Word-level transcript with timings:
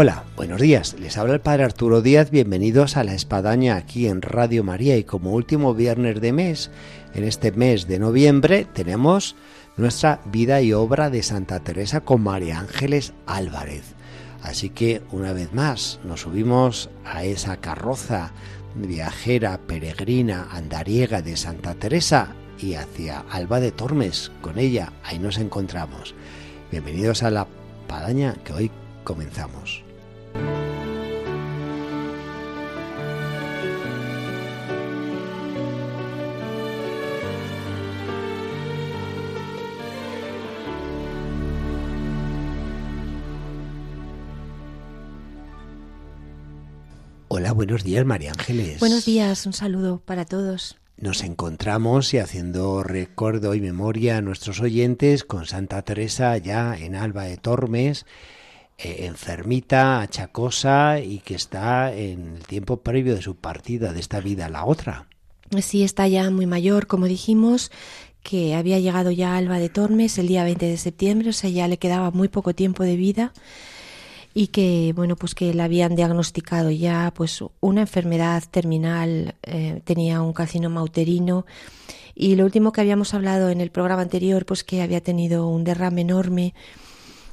Hola, 0.00 0.22
buenos 0.36 0.60
días. 0.60 0.94
Les 1.00 1.18
habla 1.18 1.34
el 1.34 1.40
Padre 1.40 1.64
Arturo 1.64 2.02
Díaz. 2.02 2.30
Bienvenidos 2.30 2.96
a 2.96 3.02
La 3.02 3.14
Espadaña 3.14 3.74
aquí 3.74 4.06
en 4.06 4.22
Radio 4.22 4.62
María. 4.62 4.96
Y 4.96 5.02
como 5.02 5.32
último 5.32 5.74
viernes 5.74 6.20
de 6.20 6.32
mes, 6.32 6.70
en 7.14 7.24
este 7.24 7.50
mes 7.50 7.88
de 7.88 7.98
noviembre, 7.98 8.64
tenemos 8.72 9.34
nuestra 9.76 10.20
vida 10.26 10.62
y 10.62 10.72
obra 10.72 11.10
de 11.10 11.24
Santa 11.24 11.58
Teresa 11.64 12.02
con 12.02 12.22
María 12.22 12.60
Ángeles 12.60 13.12
Álvarez. 13.26 13.96
Así 14.40 14.70
que 14.70 15.02
una 15.10 15.32
vez 15.32 15.52
más 15.52 15.98
nos 16.04 16.20
subimos 16.20 16.90
a 17.04 17.24
esa 17.24 17.56
carroza 17.56 18.30
viajera, 18.76 19.58
peregrina, 19.66 20.46
andariega 20.52 21.22
de 21.22 21.36
Santa 21.36 21.74
Teresa 21.74 22.36
y 22.60 22.74
hacia 22.74 23.24
Alba 23.28 23.58
de 23.58 23.72
Tormes. 23.72 24.30
Con 24.42 24.60
ella, 24.60 24.92
ahí 25.02 25.18
nos 25.18 25.38
encontramos. 25.38 26.14
Bienvenidos 26.70 27.24
a 27.24 27.32
la 27.32 27.48
Espadaña 27.82 28.36
que 28.44 28.52
hoy 28.52 28.70
comenzamos. 29.02 29.87
Hola, 47.38 47.52
buenos 47.52 47.84
días, 47.84 48.04
María 48.04 48.32
Ángeles. 48.32 48.80
Buenos 48.80 49.04
días, 49.04 49.46
un 49.46 49.52
saludo 49.52 50.02
para 50.04 50.24
todos. 50.24 50.76
Nos 50.96 51.22
encontramos 51.22 52.12
y 52.12 52.18
haciendo 52.18 52.82
recuerdo 52.82 53.54
y 53.54 53.60
memoria 53.60 54.16
a 54.16 54.22
nuestros 54.22 54.60
oyentes 54.60 55.22
con 55.22 55.46
Santa 55.46 55.82
Teresa 55.82 56.36
ya 56.38 56.76
en 56.76 56.96
Alba 56.96 57.26
de 57.26 57.36
Tormes, 57.36 58.06
eh, 58.76 59.06
enfermita, 59.06 60.00
achacosa 60.00 60.98
y 60.98 61.20
que 61.20 61.36
está 61.36 61.94
en 61.94 62.38
el 62.38 62.42
tiempo 62.44 62.78
previo 62.78 63.14
de 63.14 63.22
su 63.22 63.36
partida 63.36 63.92
de 63.92 64.00
esta 64.00 64.18
vida 64.18 64.46
a 64.46 64.50
la 64.50 64.64
otra. 64.64 65.06
Sí, 65.62 65.84
está 65.84 66.08
ya 66.08 66.28
muy 66.30 66.46
mayor, 66.46 66.88
como 66.88 67.06
dijimos, 67.06 67.70
que 68.24 68.56
había 68.56 68.80
llegado 68.80 69.12
ya 69.12 69.34
a 69.34 69.36
Alba 69.36 69.60
de 69.60 69.68
Tormes 69.68 70.18
el 70.18 70.26
día 70.26 70.42
20 70.42 70.66
de 70.66 70.76
septiembre, 70.76 71.28
o 71.28 71.32
sea, 71.32 71.50
ya 71.50 71.68
le 71.68 71.78
quedaba 71.78 72.10
muy 72.10 72.26
poco 72.26 72.52
tiempo 72.52 72.82
de 72.82 72.96
vida 72.96 73.32
y 74.34 74.48
que 74.48 74.92
bueno 74.94 75.16
pues 75.16 75.34
que 75.34 75.52
le 75.54 75.62
habían 75.62 75.96
diagnosticado 75.96 76.70
ya 76.70 77.12
pues 77.14 77.42
una 77.60 77.82
enfermedad 77.82 78.44
terminal 78.50 79.34
eh, 79.42 79.80
tenía 79.84 80.22
un 80.22 80.32
carcinoma 80.32 80.82
uterino. 80.82 81.46
Y 82.14 82.34
lo 82.34 82.44
último 82.44 82.72
que 82.72 82.80
habíamos 82.80 83.14
hablado 83.14 83.48
en 83.50 83.60
el 83.60 83.70
programa 83.70 84.02
anterior 84.02 84.44
pues 84.44 84.64
que 84.64 84.82
había 84.82 85.00
tenido 85.00 85.46
un 85.46 85.64
derrame 85.64 86.00
enorme 86.00 86.54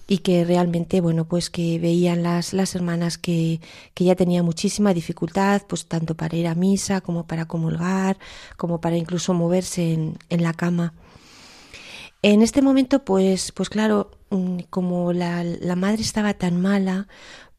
y 0.08 0.20
que 0.20 0.46
realmente 0.46 1.02
bueno 1.02 1.26
pues 1.26 1.50
que 1.50 1.80
veían 1.80 2.24
las, 2.24 2.54
las 2.54 2.76
hermanas 2.76 3.18
que, 3.18 3.60
que 3.94 4.04
ya 4.04 4.16
tenía 4.16 4.44
muchísima 4.44 4.94
dificultad 4.94 5.64
pues 5.68 5.88
tanto 5.88 6.16
para 6.16 6.36
ir 6.38 6.48
a 6.48 6.56
misa 6.56 7.02
como 7.02 7.26
para 7.26 7.46
comulgar 7.46 8.18
como 8.58 8.80
para 8.80 8.98
incluso 8.98 9.34
moverse 9.34 9.94
en, 9.94 10.18
en 10.30 10.44
la 10.44 10.54
cama 10.54 10.94
en 12.34 12.42
este 12.42 12.62
momento 12.64 13.06
pues 13.06 13.52
pues 13.52 13.70
claro 13.70 14.10
mm, 14.32 14.60
como 14.72 15.14
la, 15.14 15.44
la 15.44 15.76
madre 15.76 16.02
estaba 16.02 16.34
tan 16.34 16.60
mala 16.60 17.08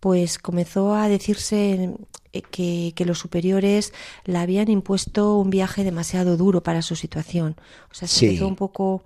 pues 0.00 0.38
comenzó 0.38 0.94
a 0.94 1.09
decirse 1.09 1.94
eh, 2.32 2.43
que, 2.43 2.93
que, 2.94 3.05
los 3.05 3.19
superiores 3.19 3.93
le 4.25 4.38
habían 4.38 4.69
impuesto 4.69 5.38
un 5.38 5.50
viaje 5.50 5.84
demasiado 5.84 6.37
duro 6.37 6.62
para 6.62 6.82
su 6.82 6.97
situación. 6.97 7.56
O 7.91 7.94
sea, 7.94 8.06
se 8.06 8.19
Sí. 8.19 8.26
empezó 8.26 8.47
un 8.47 8.56
poco 8.56 9.05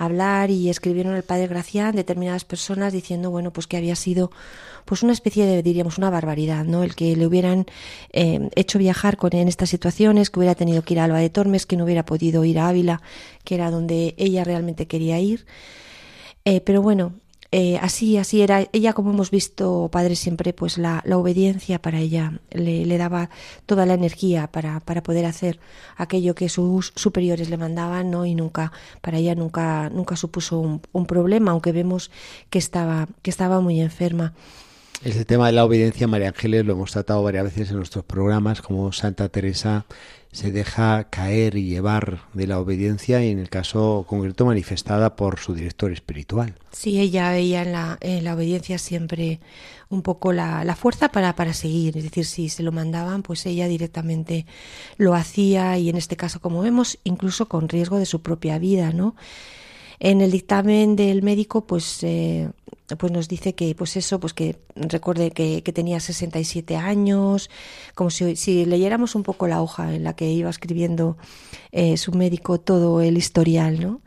hablar 0.00 0.50
y 0.50 0.70
escribieron 0.70 1.14
el 1.14 1.22
padre 1.22 1.46
Gracián 1.46 1.94
determinadas 1.94 2.44
personas 2.44 2.92
diciendo, 2.92 3.30
bueno, 3.30 3.52
pues 3.52 3.66
que 3.66 3.76
había 3.76 3.94
sido 3.94 4.30
pues 4.86 5.02
una 5.02 5.12
especie 5.12 5.44
de, 5.44 5.62
diríamos, 5.62 5.98
una 5.98 6.08
barbaridad, 6.08 6.64
¿no? 6.64 6.82
El 6.82 6.94
que 6.94 7.14
le 7.14 7.26
hubieran 7.26 7.66
eh, 8.12 8.48
hecho 8.56 8.78
viajar 8.78 9.18
con 9.18 9.34
en 9.34 9.46
estas 9.46 9.68
situaciones, 9.68 10.30
que 10.30 10.40
hubiera 10.40 10.54
tenido 10.54 10.82
que 10.82 10.94
ir 10.94 11.00
a 11.00 11.04
Alba 11.04 11.18
de 11.18 11.28
Tormes, 11.28 11.66
que 11.66 11.76
no 11.76 11.84
hubiera 11.84 12.06
podido 12.06 12.44
ir 12.46 12.58
a 12.58 12.68
Ávila, 12.68 13.02
que 13.44 13.54
era 13.56 13.70
donde 13.70 14.14
ella 14.16 14.42
realmente 14.42 14.86
quería 14.86 15.20
ir. 15.20 15.44
Eh, 16.46 16.62
pero 16.62 16.80
bueno, 16.80 17.19
eh, 17.52 17.78
así, 17.78 18.16
así 18.16 18.42
era. 18.42 18.68
Ella, 18.72 18.92
como 18.92 19.10
hemos 19.10 19.30
visto, 19.30 19.88
padre, 19.90 20.14
siempre, 20.14 20.52
pues 20.52 20.78
la, 20.78 21.02
la 21.04 21.18
obediencia 21.18 21.82
para 21.82 21.98
ella 21.98 22.40
le, 22.50 22.86
le 22.86 22.98
daba 22.98 23.30
toda 23.66 23.86
la 23.86 23.94
energía 23.94 24.46
para, 24.46 24.80
para 24.80 25.02
poder 25.02 25.26
hacer 25.26 25.58
aquello 25.96 26.34
que 26.36 26.48
sus 26.48 26.92
superiores 26.94 27.50
le 27.50 27.56
mandaban, 27.56 28.10
¿no? 28.10 28.24
Y 28.24 28.34
nunca, 28.36 28.72
para 29.00 29.18
ella 29.18 29.34
nunca, 29.34 29.90
nunca 29.90 30.14
supuso 30.16 30.60
un, 30.60 30.80
un 30.92 31.06
problema, 31.06 31.50
aunque 31.50 31.72
vemos 31.72 32.10
que 32.50 32.58
estaba, 32.58 33.08
que 33.22 33.30
estaba 33.30 33.60
muy 33.60 33.80
enferma. 33.80 34.32
Este 35.02 35.24
tema 35.24 35.46
de 35.46 35.52
la 35.52 35.64
obediencia, 35.64 36.06
María 36.06 36.28
Ángeles, 36.28 36.66
lo 36.66 36.74
hemos 36.74 36.92
tratado 36.92 37.22
varias 37.22 37.44
veces 37.44 37.70
en 37.70 37.76
nuestros 37.76 38.04
programas, 38.04 38.60
como 38.60 38.92
Santa 38.92 39.30
Teresa 39.30 39.86
se 40.30 40.52
deja 40.52 41.04
caer 41.10 41.56
y 41.56 41.64
llevar 41.64 42.20
de 42.34 42.46
la 42.46 42.60
obediencia 42.60 43.24
y 43.24 43.30
en 43.30 43.38
el 43.38 43.48
caso 43.48 44.04
concreto 44.06 44.44
manifestada 44.44 45.16
por 45.16 45.40
su 45.40 45.54
director 45.54 45.90
espiritual. 45.90 46.54
Sí, 46.70 47.00
ella 47.00 47.30
veía 47.30 47.62
en 47.62 47.72
la, 47.72 47.98
en 48.02 48.24
la 48.24 48.34
obediencia 48.34 48.76
siempre 48.76 49.40
un 49.88 50.02
poco 50.02 50.34
la, 50.34 50.64
la 50.64 50.76
fuerza 50.76 51.08
para, 51.08 51.34
para 51.34 51.54
seguir. 51.54 51.96
Es 51.96 52.04
decir, 52.04 52.26
si 52.26 52.50
se 52.50 52.62
lo 52.62 52.70
mandaban, 52.70 53.22
pues 53.22 53.44
ella 53.46 53.68
directamente 53.68 54.44
lo 54.98 55.14
hacía 55.14 55.78
y 55.78 55.88
en 55.88 55.96
este 55.96 56.16
caso, 56.16 56.40
como 56.40 56.60
vemos, 56.60 56.98
incluso 57.04 57.48
con 57.48 57.70
riesgo 57.70 57.98
de 57.98 58.06
su 58.06 58.20
propia 58.20 58.58
vida, 58.58 58.92
¿no? 58.92 59.16
En 60.00 60.22
el 60.22 60.30
dictamen 60.30 60.96
del 60.96 61.22
médico, 61.22 61.66
pues, 61.66 62.02
eh, 62.02 62.48
pues 62.98 63.12
nos 63.12 63.28
dice 63.28 63.54
que, 63.54 63.74
pues 63.74 63.96
eso, 63.96 64.18
pues 64.18 64.32
que 64.32 64.56
recuerde 64.74 65.30
que, 65.30 65.62
que 65.62 65.72
tenía 65.74 66.00
67 66.00 66.74
años, 66.76 67.50
como 67.94 68.08
si, 68.08 68.34
si, 68.34 68.64
leyéramos 68.64 69.14
un 69.14 69.22
poco 69.22 69.46
la 69.46 69.60
hoja 69.60 69.94
en 69.94 70.02
la 70.04 70.14
que 70.16 70.30
iba 70.30 70.48
escribiendo 70.48 71.18
eh, 71.70 71.98
su 71.98 72.12
médico 72.12 72.58
todo 72.58 73.02
el 73.02 73.18
historial, 73.18 73.78
¿no? 73.78 74.00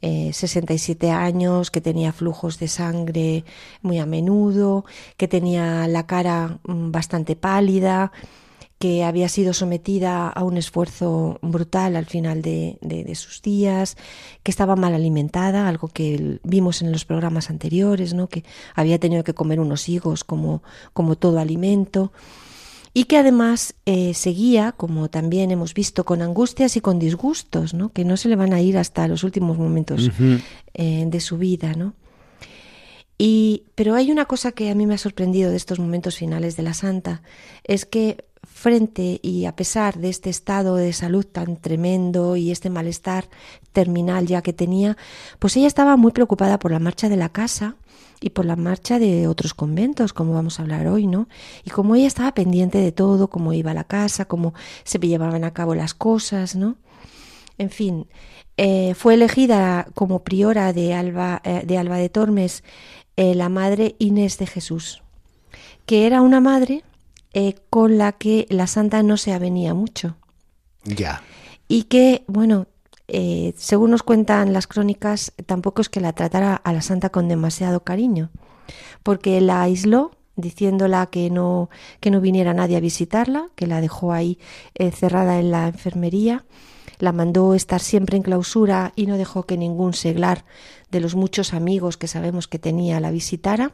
Eh, 0.00 0.32
67 0.32 1.10
años, 1.10 1.70
que 1.70 1.80
tenía 1.80 2.12
flujos 2.12 2.58
de 2.58 2.68
sangre 2.68 3.44
muy 3.82 3.98
a 3.98 4.06
menudo, 4.06 4.84
que 5.16 5.28
tenía 5.28 5.86
la 5.88 6.06
cara 6.06 6.58
mm, 6.64 6.90
bastante 6.90 7.36
pálida, 7.36 8.12
que 8.82 9.04
había 9.04 9.28
sido 9.28 9.52
sometida 9.52 10.28
a 10.28 10.42
un 10.42 10.56
esfuerzo 10.56 11.38
brutal 11.40 11.94
al 11.94 12.06
final 12.06 12.42
de, 12.42 12.78
de, 12.80 13.04
de, 13.04 13.14
sus 13.14 13.40
días, 13.40 13.96
que 14.42 14.50
estaba 14.50 14.74
mal 14.74 14.92
alimentada, 14.92 15.68
algo 15.68 15.86
que 15.86 16.40
vimos 16.42 16.82
en 16.82 16.90
los 16.90 17.04
programas 17.04 17.48
anteriores, 17.48 18.12
¿no? 18.12 18.26
que 18.26 18.42
había 18.74 18.98
tenido 18.98 19.22
que 19.22 19.34
comer 19.34 19.60
unos 19.60 19.88
higos 19.88 20.24
como, 20.24 20.64
como 20.94 21.14
todo 21.14 21.38
alimento, 21.38 22.10
y 22.92 23.04
que 23.04 23.18
además 23.18 23.76
eh, 23.86 24.14
seguía, 24.14 24.72
como 24.72 25.08
también 25.08 25.52
hemos 25.52 25.74
visto, 25.74 26.02
con 26.02 26.20
angustias 26.20 26.76
y 26.76 26.80
con 26.80 26.98
disgustos, 26.98 27.74
¿no? 27.74 27.92
que 27.92 28.04
no 28.04 28.16
se 28.16 28.28
le 28.28 28.34
van 28.34 28.52
a 28.52 28.60
ir 28.60 28.76
hasta 28.76 29.06
los 29.06 29.22
últimos 29.22 29.58
momentos 29.58 30.08
uh 30.08 30.10
-huh. 30.10 30.42
eh, 30.74 31.04
de 31.06 31.20
su 31.20 31.38
vida. 31.38 31.74
¿no? 31.74 31.94
Y, 33.16 33.62
pero 33.76 33.94
hay 33.94 34.10
una 34.10 34.24
cosa 34.24 34.50
que 34.50 34.72
a 34.72 34.74
mí 34.74 34.86
me 34.86 34.94
ha 34.94 34.98
sorprendido 34.98 35.52
de 35.52 35.56
estos 35.56 35.78
momentos 35.78 36.16
finales 36.16 36.56
de 36.56 36.64
la 36.64 36.74
santa, 36.74 37.22
es 37.62 37.86
que 37.86 38.24
frente 38.46 39.18
y 39.22 39.44
a 39.46 39.56
pesar 39.56 39.98
de 39.98 40.08
este 40.08 40.30
estado 40.30 40.76
de 40.76 40.92
salud 40.92 41.24
tan 41.24 41.56
tremendo 41.56 42.36
y 42.36 42.50
este 42.50 42.70
malestar 42.70 43.28
terminal 43.72 44.26
ya 44.26 44.42
que 44.42 44.52
tenía, 44.52 44.96
pues 45.38 45.56
ella 45.56 45.66
estaba 45.66 45.96
muy 45.96 46.12
preocupada 46.12 46.58
por 46.58 46.70
la 46.70 46.78
marcha 46.78 47.08
de 47.08 47.16
la 47.16 47.28
casa 47.30 47.76
y 48.20 48.30
por 48.30 48.44
la 48.44 48.56
marcha 48.56 48.98
de 48.98 49.26
otros 49.26 49.52
conventos, 49.52 50.12
como 50.12 50.34
vamos 50.34 50.58
a 50.58 50.62
hablar 50.62 50.86
hoy, 50.86 51.06
¿no? 51.06 51.28
Y 51.64 51.70
como 51.70 51.96
ella 51.96 52.06
estaba 52.06 52.32
pendiente 52.32 52.78
de 52.78 52.92
todo, 52.92 53.28
cómo 53.28 53.52
iba 53.52 53.74
la 53.74 53.84
casa, 53.84 54.26
cómo 54.26 54.54
se 54.84 54.98
llevaban 54.98 55.44
a 55.44 55.52
cabo 55.52 55.74
las 55.74 55.94
cosas, 55.94 56.54
¿no? 56.54 56.76
En 57.58 57.70
fin, 57.70 58.06
eh, 58.56 58.94
fue 58.94 59.14
elegida 59.14 59.88
como 59.94 60.22
priora 60.22 60.72
de 60.72 60.94
Alba, 60.94 61.40
eh, 61.44 61.62
de 61.66 61.78
Alba 61.78 61.96
de 61.96 62.08
Tormes 62.08 62.62
eh, 63.16 63.34
la 63.34 63.48
madre 63.48 63.96
Inés 63.98 64.38
de 64.38 64.46
Jesús, 64.46 65.02
que 65.84 66.06
era 66.06 66.22
una 66.22 66.40
madre 66.40 66.84
eh, 67.34 67.54
con 67.70 67.98
la 67.98 68.12
que 68.12 68.46
la 68.50 68.66
santa 68.66 69.02
no 69.02 69.16
se 69.16 69.32
avenía 69.32 69.74
mucho. 69.74 70.16
Ya. 70.84 71.22
Y 71.68 71.84
que, 71.84 72.24
bueno, 72.26 72.66
eh, 73.08 73.54
según 73.56 73.90
nos 73.90 74.02
cuentan 74.02 74.52
las 74.52 74.66
crónicas, 74.66 75.32
tampoco 75.46 75.82
es 75.82 75.88
que 75.88 76.00
la 76.00 76.12
tratara 76.12 76.54
a 76.56 76.72
la 76.72 76.82
santa 76.82 77.10
con 77.10 77.28
demasiado 77.28 77.84
cariño, 77.84 78.30
porque 79.02 79.40
la 79.40 79.62
aisló 79.62 80.12
diciéndola 80.36 81.06
que 81.06 81.30
no, 81.30 81.68
que 82.00 82.10
no 82.10 82.20
viniera 82.20 82.54
nadie 82.54 82.76
a 82.76 82.80
visitarla, 82.80 83.48
que 83.54 83.66
la 83.66 83.80
dejó 83.80 84.12
ahí 84.12 84.38
eh, 84.74 84.90
cerrada 84.90 85.38
en 85.38 85.50
la 85.50 85.68
enfermería, 85.68 86.44
la 86.98 87.12
mandó 87.12 87.54
estar 87.54 87.80
siempre 87.80 88.16
en 88.16 88.22
clausura 88.22 88.92
y 88.96 89.06
no 89.06 89.18
dejó 89.18 89.44
que 89.44 89.58
ningún 89.58 89.92
seglar 89.92 90.44
de 90.90 91.00
los 91.00 91.14
muchos 91.14 91.52
amigos 91.52 91.96
que 91.96 92.08
sabemos 92.08 92.48
que 92.48 92.58
tenía 92.58 93.00
la 93.00 93.10
visitara 93.10 93.72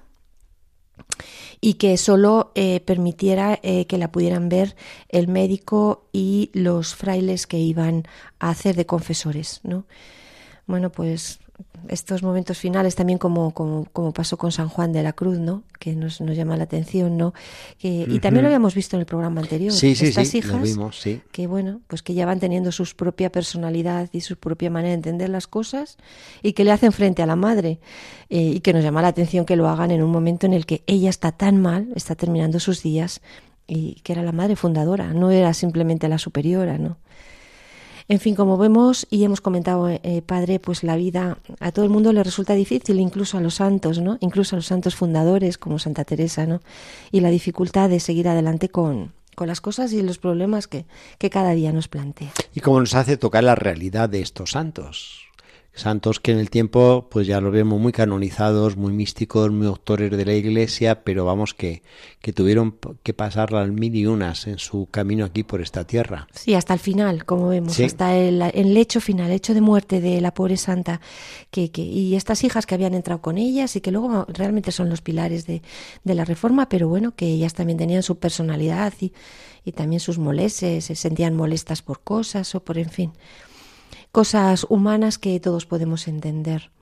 y 1.61 1.75
que 1.75 1.97
solo 1.97 2.53
eh, 2.55 2.81
permitiera 2.81 3.59
eh, 3.63 3.87
que 3.87 3.99
la 3.99 4.13
pudieran 4.13 4.49
ver 4.49 4.77
el 5.09 5.29
médico 5.29 6.09
y 6.13 6.51
los 6.55 6.95
frailes 6.95 7.47
que 7.47 7.59
iban 7.59 8.05
a 8.39 8.51
hacer 8.51 8.77
de 8.77 8.87
confesores, 8.87 9.61
¿no? 9.63 9.87
Bueno, 10.67 10.91
pues 10.91 11.41
estos 11.89 12.23
momentos 12.23 12.59
finales 12.59 12.95
también 12.95 13.19
como, 13.19 13.53
como, 13.53 13.87
como, 13.93 14.13
pasó 14.13 14.37
con 14.37 14.53
San 14.53 14.69
Juan 14.69 14.93
de 14.93 15.03
la 15.03 15.13
Cruz, 15.13 15.39
¿no? 15.39 15.63
Que 15.79 15.95
nos, 15.95 16.21
nos 16.21 16.37
llama 16.37 16.57
la 16.57 16.65
atención, 16.65 17.17
¿no? 17.17 17.35
Que, 17.79 18.07
y 18.09 18.19
también 18.21 18.43
lo 18.43 18.49
habíamos 18.49 18.75
visto 18.75 18.97
en 18.97 19.01
el 19.01 19.07
programa 19.07 19.41
anterior. 19.41 19.73
Sí, 19.73 19.95
sí, 19.95 20.07
Estas 20.07 20.29
sí, 20.29 20.39
hijas 20.39 20.53
lo 20.53 20.61
vimos, 20.61 21.01
sí. 21.01 21.21
que 21.33 21.47
bueno, 21.47 21.81
pues 21.87 22.03
que 22.03 22.15
ya 22.15 22.27
van 22.27 22.41
teniendo 22.41 22.73
su 22.73 22.85
propia 22.97 23.31
personalidad 23.31 24.09
y 24.13 24.21
su 24.21 24.37
propia 24.37 24.71
manera 24.71 24.91
de 24.91 24.95
entender 24.95 25.29
las 25.29 25.47
cosas 25.47 25.97
y 26.43 26.53
que 26.53 26.65
le 26.65 26.73
hacen 26.73 26.93
frente 26.93 27.23
a 27.23 27.27
la 27.27 27.37
madre 27.37 27.79
eh, 28.29 28.41
y 28.41 28.61
que 28.61 28.73
nos 28.73 28.83
llama 28.83 29.03
la 29.03 29.09
atención 29.09 29.45
que 29.45 29.57
lo 29.57 29.69
hagan 29.69 29.91
en 29.91 30.03
un 30.03 30.11
momento 30.11 30.47
en 30.47 30.53
el 30.53 30.67
que 30.67 30.83
ella 30.87 31.11
está 31.11 31.33
tan 31.33 31.61
mal, 31.61 31.89
está 31.95 32.15
terminando 32.15 32.61
sus 32.61 32.83
días 32.83 33.21
y 33.67 34.01
que 34.03 34.13
era 34.13 34.23
la 34.23 34.33
madre 34.33 34.57
fundadora, 34.57 35.13
no 35.13 35.31
era 35.31 35.53
simplemente 35.55 36.09
la 36.09 36.19
superiora, 36.19 36.79
¿no? 36.79 36.97
En 38.11 38.21
fin, 38.21 38.35
como 38.35 38.57
vemos 38.57 39.07
y 39.11 39.25
hemos 39.25 39.43
comentado, 39.43 39.87
eh, 39.91 40.23
padre, 40.25 40.59
pues 40.61 40.83
la 40.83 40.97
vida 40.97 41.37
a 41.61 41.73
todo 41.73 41.85
el 41.85 41.91
mundo 41.91 42.11
le 42.15 42.25
resulta 42.25 42.55
difícil, 42.55 43.01
incluso 43.01 43.37
a 43.37 43.43
los 43.43 43.57
santos, 43.57 44.01
¿no? 44.01 44.17
Incluso 44.21 44.57
a 44.57 44.59
los 44.59 44.67
santos 44.67 44.97
fundadores 44.97 45.59
como 45.59 45.79
Santa 45.79 46.05
Teresa, 46.05 46.47
¿no? 46.47 46.63
Y 47.13 47.21
la 47.21 47.29
dificultad 47.29 47.91
de 47.91 48.01
seguir 48.01 48.27
adelante 48.27 48.71
con, 48.71 49.13
con 49.35 49.47
las 49.47 49.61
cosas 49.61 49.93
y 49.93 50.01
los 50.01 50.17
problemas 50.17 50.67
que, 50.67 50.87
que 51.19 51.29
cada 51.29 51.51
día 51.51 51.71
nos 51.71 51.89
plantea. 51.89 52.33
Y 52.55 52.61
cómo 52.61 52.81
nos 52.81 52.95
hace 52.95 53.19
tocar 53.19 53.45
la 53.45 53.55
realidad 53.55 54.09
de 54.09 54.23
estos 54.23 54.53
santos. 54.53 55.28
Santos 55.79 56.21
que 56.21 56.33
en 56.33 56.39
el 56.39 56.51
tiempo 56.51 57.07
pues 57.11 57.27
ya 57.27 57.41
los 57.41 57.53
vemos 57.53 57.81
muy 57.81 57.93
canonizados, 57.93 58.77
muy 58.77 58.93
místicos, 58.93 59.51
muy 59.51 59.67
doctores 59.67 60.11
de 60.11 60.25
la 60.25 60.35
iglesia, 60.35 61.03
pero 61.05 61.25
vamos 61.25 61.55
que, 61.55 61.83
que 62.21 62.33
tuvieron 62.33 62.77
que 63.03 63.15
pasar 63.15 63.53
las 63.53 63.69
mil 63.71 63.95
y 63.95 64.07
unas 64.07 64.47
en 64.47 64.59
su 64.59 64.87
camino 64.91 65.25
aquí 65.25 65.43
por 65.45 65.61
esta 65.61 65.85
tierra. 65.85 66.29
Sí, 66.35 66.55
hasta 66.55 66.75
el 66.75 66.81
final, 66.81 67.25
como 67.25 67.49
vemos, 67.49 67.75
Sí. 67.75 67.85
hasta 67.85 68.17
el, 68.17 68.43
el 68.43 68.77
hecho 68.77 69.01
final, 69.01 69.27
el 69.31 69.37
hecho 69.37 69.55
de 69.55 69.61
muerte 69.61 70.01
de 70.01 70.21
la 70.21 70.35
pobre 70.35 70.57
santa, 70.57 71.01
que, 71.51 71.71
que, 71.71 71.83
y 71.83 72.15
estas 72.17 72.45
hijas 72.45 72.67
que 72.67 72.75
habían 72.75 72.95
entrado 72.95 73.21
con 73.23 73.39
ellas 73.39 73.75
y 73.77 73.81
que 73.81 73.91
luego 73.91 74.27
realmente 74.29 74.73
son 74.73 74.91
los 74.91 75.01
pilares 75.01 75.47
de, 75.47 75.63
de 76.05 76.15
la 76.15 76.25
reforma, 76.25 76.69
pero 76.69 76.89
bueno, 76.89 77.15
que 77.15 77.27
ellas 77.27 77.55
también 77.55 77.79
tenían 77.79 78.03
su 78.03 78.19
personalidad 78.19 78.93
y, 79.01 79.13
y 79.65 79.73
también 79.73 80.01
sus 80.01 80.19
moleses, 80.19 80.87
se 80.87 80.95
sentían 80.95 81.35
molestas 81.37 81.83
por 81.83 82.01
cosas 82.01 82.55
o 82.55 82.61
por, 82.65 82.79
en 82.79 82.91
fin, 82.91 83.13
cosas 84.19 84.67
humanas 84.69 85.17
que 85.17 85.39
todos 85.39 85.65
podemos 85.65 86.09
entender. 86.09 86.73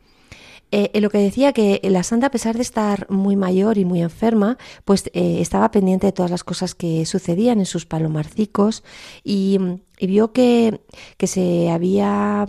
Eh, 0.73 0.91
eh, 0.95 1.03
lo 1.03 1.11
que 1.11 1.19
decía 1.19 1.53
que 1.53 1.83
la 1.85 2.03
santa, 2.03 2.29
a 2.29 2.31
pesar 2.31 2.57
de 2.57 2.63
estar 2.63 3.07
muy 3.11 3.37
mayor 3.37 3.77
y 3.77 3.85
muy 3.85 4.01
enferma, 4.01 4.57
pues 4.87 5.11
eh, 5.13 5.37
estaba 5.43 5.71
pendiente 5.71 6.07
de 6.07 6.13
todas 6.13 6.31
las 6.31 6.45
cosas 6.45 6.75
que 6.75 7.05
sucedían 7.05 7.59
en 7.59 7.67
sus 7.67 7.85
palomarcicos 7.85 8.85
y, 9.23 9.59
y 9.99 10.07
vio 10.07 10.33
que, 10.33 10.81
que, 11.19 11.27
se 11.27 11.69
había 11.69 12.47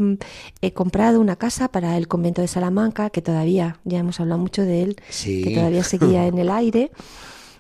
eh, 0.62 0.72
comprado 0.72 1.19
una 1.19 1.36
casa 1.36 1.68
para 1.68 1.98
el 1.98 2.07
convento 2.07 2.42
de 2.42 2.48
Salamanca, 2.48 3.10
que 3.10 3.22
todavía, 3.22 3.81
ya 3.84 4.00
hemos 4.00 4.22
hablado 4.22 4.39
mucho 4.39 4.62
de 4.62 4.84
él, 4.84 4.95
Sí. 5.10 5.44
que 5.44 5.54
todavía 5.54 5.84
seguía 5.94 6.28
en 6.28 6.38
el 6.38 6.50
aire 6.50 6.92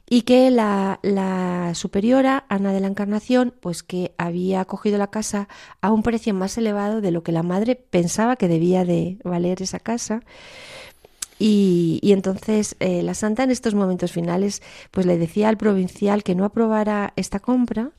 y 0.09 0.21
que 0.21 0.49
la, 0.51 0.99
la, 1.03 1.73
superiora, 1.75 2.45
Ana 2.47 2.71
de 2.71 2.79
la 2.79 2.87
Encarnación, 2.87 3.53
pues 3.59 3.83
que 3.83 4.13
había 4.17 4.63
cogido 4.65 4.97
la 4.97 5.07
casa 5.07 5.49
a 5.81 5.91
un 5.91 6.01
precio 6.01 6.33
más 6.33 6.57
elevado 6.57 7.01
de 7.01 7.11
lo 7.11 7.23
que 7.23 7.33
la 7.33 7.43
madre 7.43 7.75
pensaba 7.75 8.37
que 8.37 8.47
debía 8.47 8.85
de 8.85 9.17
valer 9.23 9.61
esa 9.61 9.79
casa. 9.79 10.21
Y, 11.39 11.99
y 12.01 12.13
entonces 12.13 12.75
eh, 12.79 13.03
la 13.03 13.13
santa 13.13 13.43
en 13.43 13.51
estos 13.51 13.75
momentos 13.75 14.11
finales 14.11 14.63
pues 14.91 15.05
le 15.05 15.17
decía 15.17 15.49
al 15.49 15.57
provincial 15.57 16.23
que 16.23 16.33
no 16.35 16.45
aprobara 16.45 17.13
esta 17.15 17.39
compra, 17.39 17.91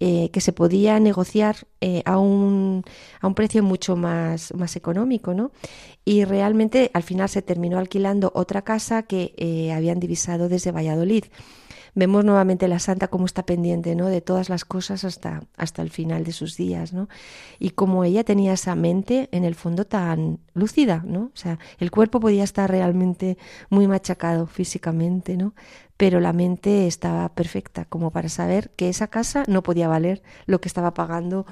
eh, 0.00 0.30
que 0.32 0.40
se 0.40 0.52
podía 0.52 1.00
negociar 1.00 1.66
eh, 1.80 2.02
a, 2.04 2.18
un, 2.18 2.84
a 3.20 3.26
un 3.26 3.34
precio 3.34 3.62
mucho 3.64 3.96
más, 3.96 4.54
más 4.54 4.76
económico, 4.76 5.34
¿no? 5.34 5.50
Y 6.04 6.24
realmente 6.24 6.90
al 6.94 7.02
final 7.02 7.28
se 7.28 7.42
terminó 7.42 7.78
alquilando 7.78 8.30
otra 8.34 8.62
casa 8.62 9.02
que 9.02 9.34
eh, 9.36 9.72
habían 9.72 9.98
divisado 9.98 10.48
desde 10.48 10.70
Valladolid. 10.70 11.24
Vemos 11.94 12.24
nuevamente 12.24 12.68
la 12.68 12.78
santa 12.78 13.08
como 13.08 13.26
está 13.26 13.44
pendiente, 13.44 13.94
¿no? 13.94 14.06
De 14.06 14.20
todas 14.20 14.48
las 14.48 14.64
cosas 14.64 15.04
hasta, 15.04 15.42
hasta 15.56 15.82
el 15.82 15.90
final 15.90 16.24
de 16.24 16.32
sus 16.32 16.56
días, 16.56 16.92
¿no? 16.92 17.08
Y 17.58 17.70
como 17.70 18.04
ella 18.04 18.24
tenía 18.24 18.52
esa 18.52 18.74
mente 18.74 19.28
en 19.32 19.44
el 19.44 19.54
fondo 19.54 19.86
tan 19.86 20.38
lúcida, 20.54 21.02
¿no? 21.06 21.30
O 21.34 21.36
sea, 21.36 21.58
el 21.78 21.90
cuerpo 21.90 22.20
podía 22.20 22.44
estar 22.44 22.70
realmente 22.70 23.38
muy 23.70 23.86
machacado 23.86 24.46
físicamente, 24.46 25.36
¿no? 25.36 25.54
Pero 25.96 26.20
la 26.20 26.32
mente 26.32 26.86
estaba 26.86 27.28
perfecta 27.30 27.84
como 27.84 28.10
para 28.10 28.28
saber 28.28 28.70
que 28.76 28.88
esa 28.88 29.08
casa 29.08 29.42
no 29.48 29.62
podía 29.62 29.88
valer 29.88 30.22
lo 30.46 30.60
que 30.60 30.68
estaba 30.68 30.94
pagando 30.94 31.46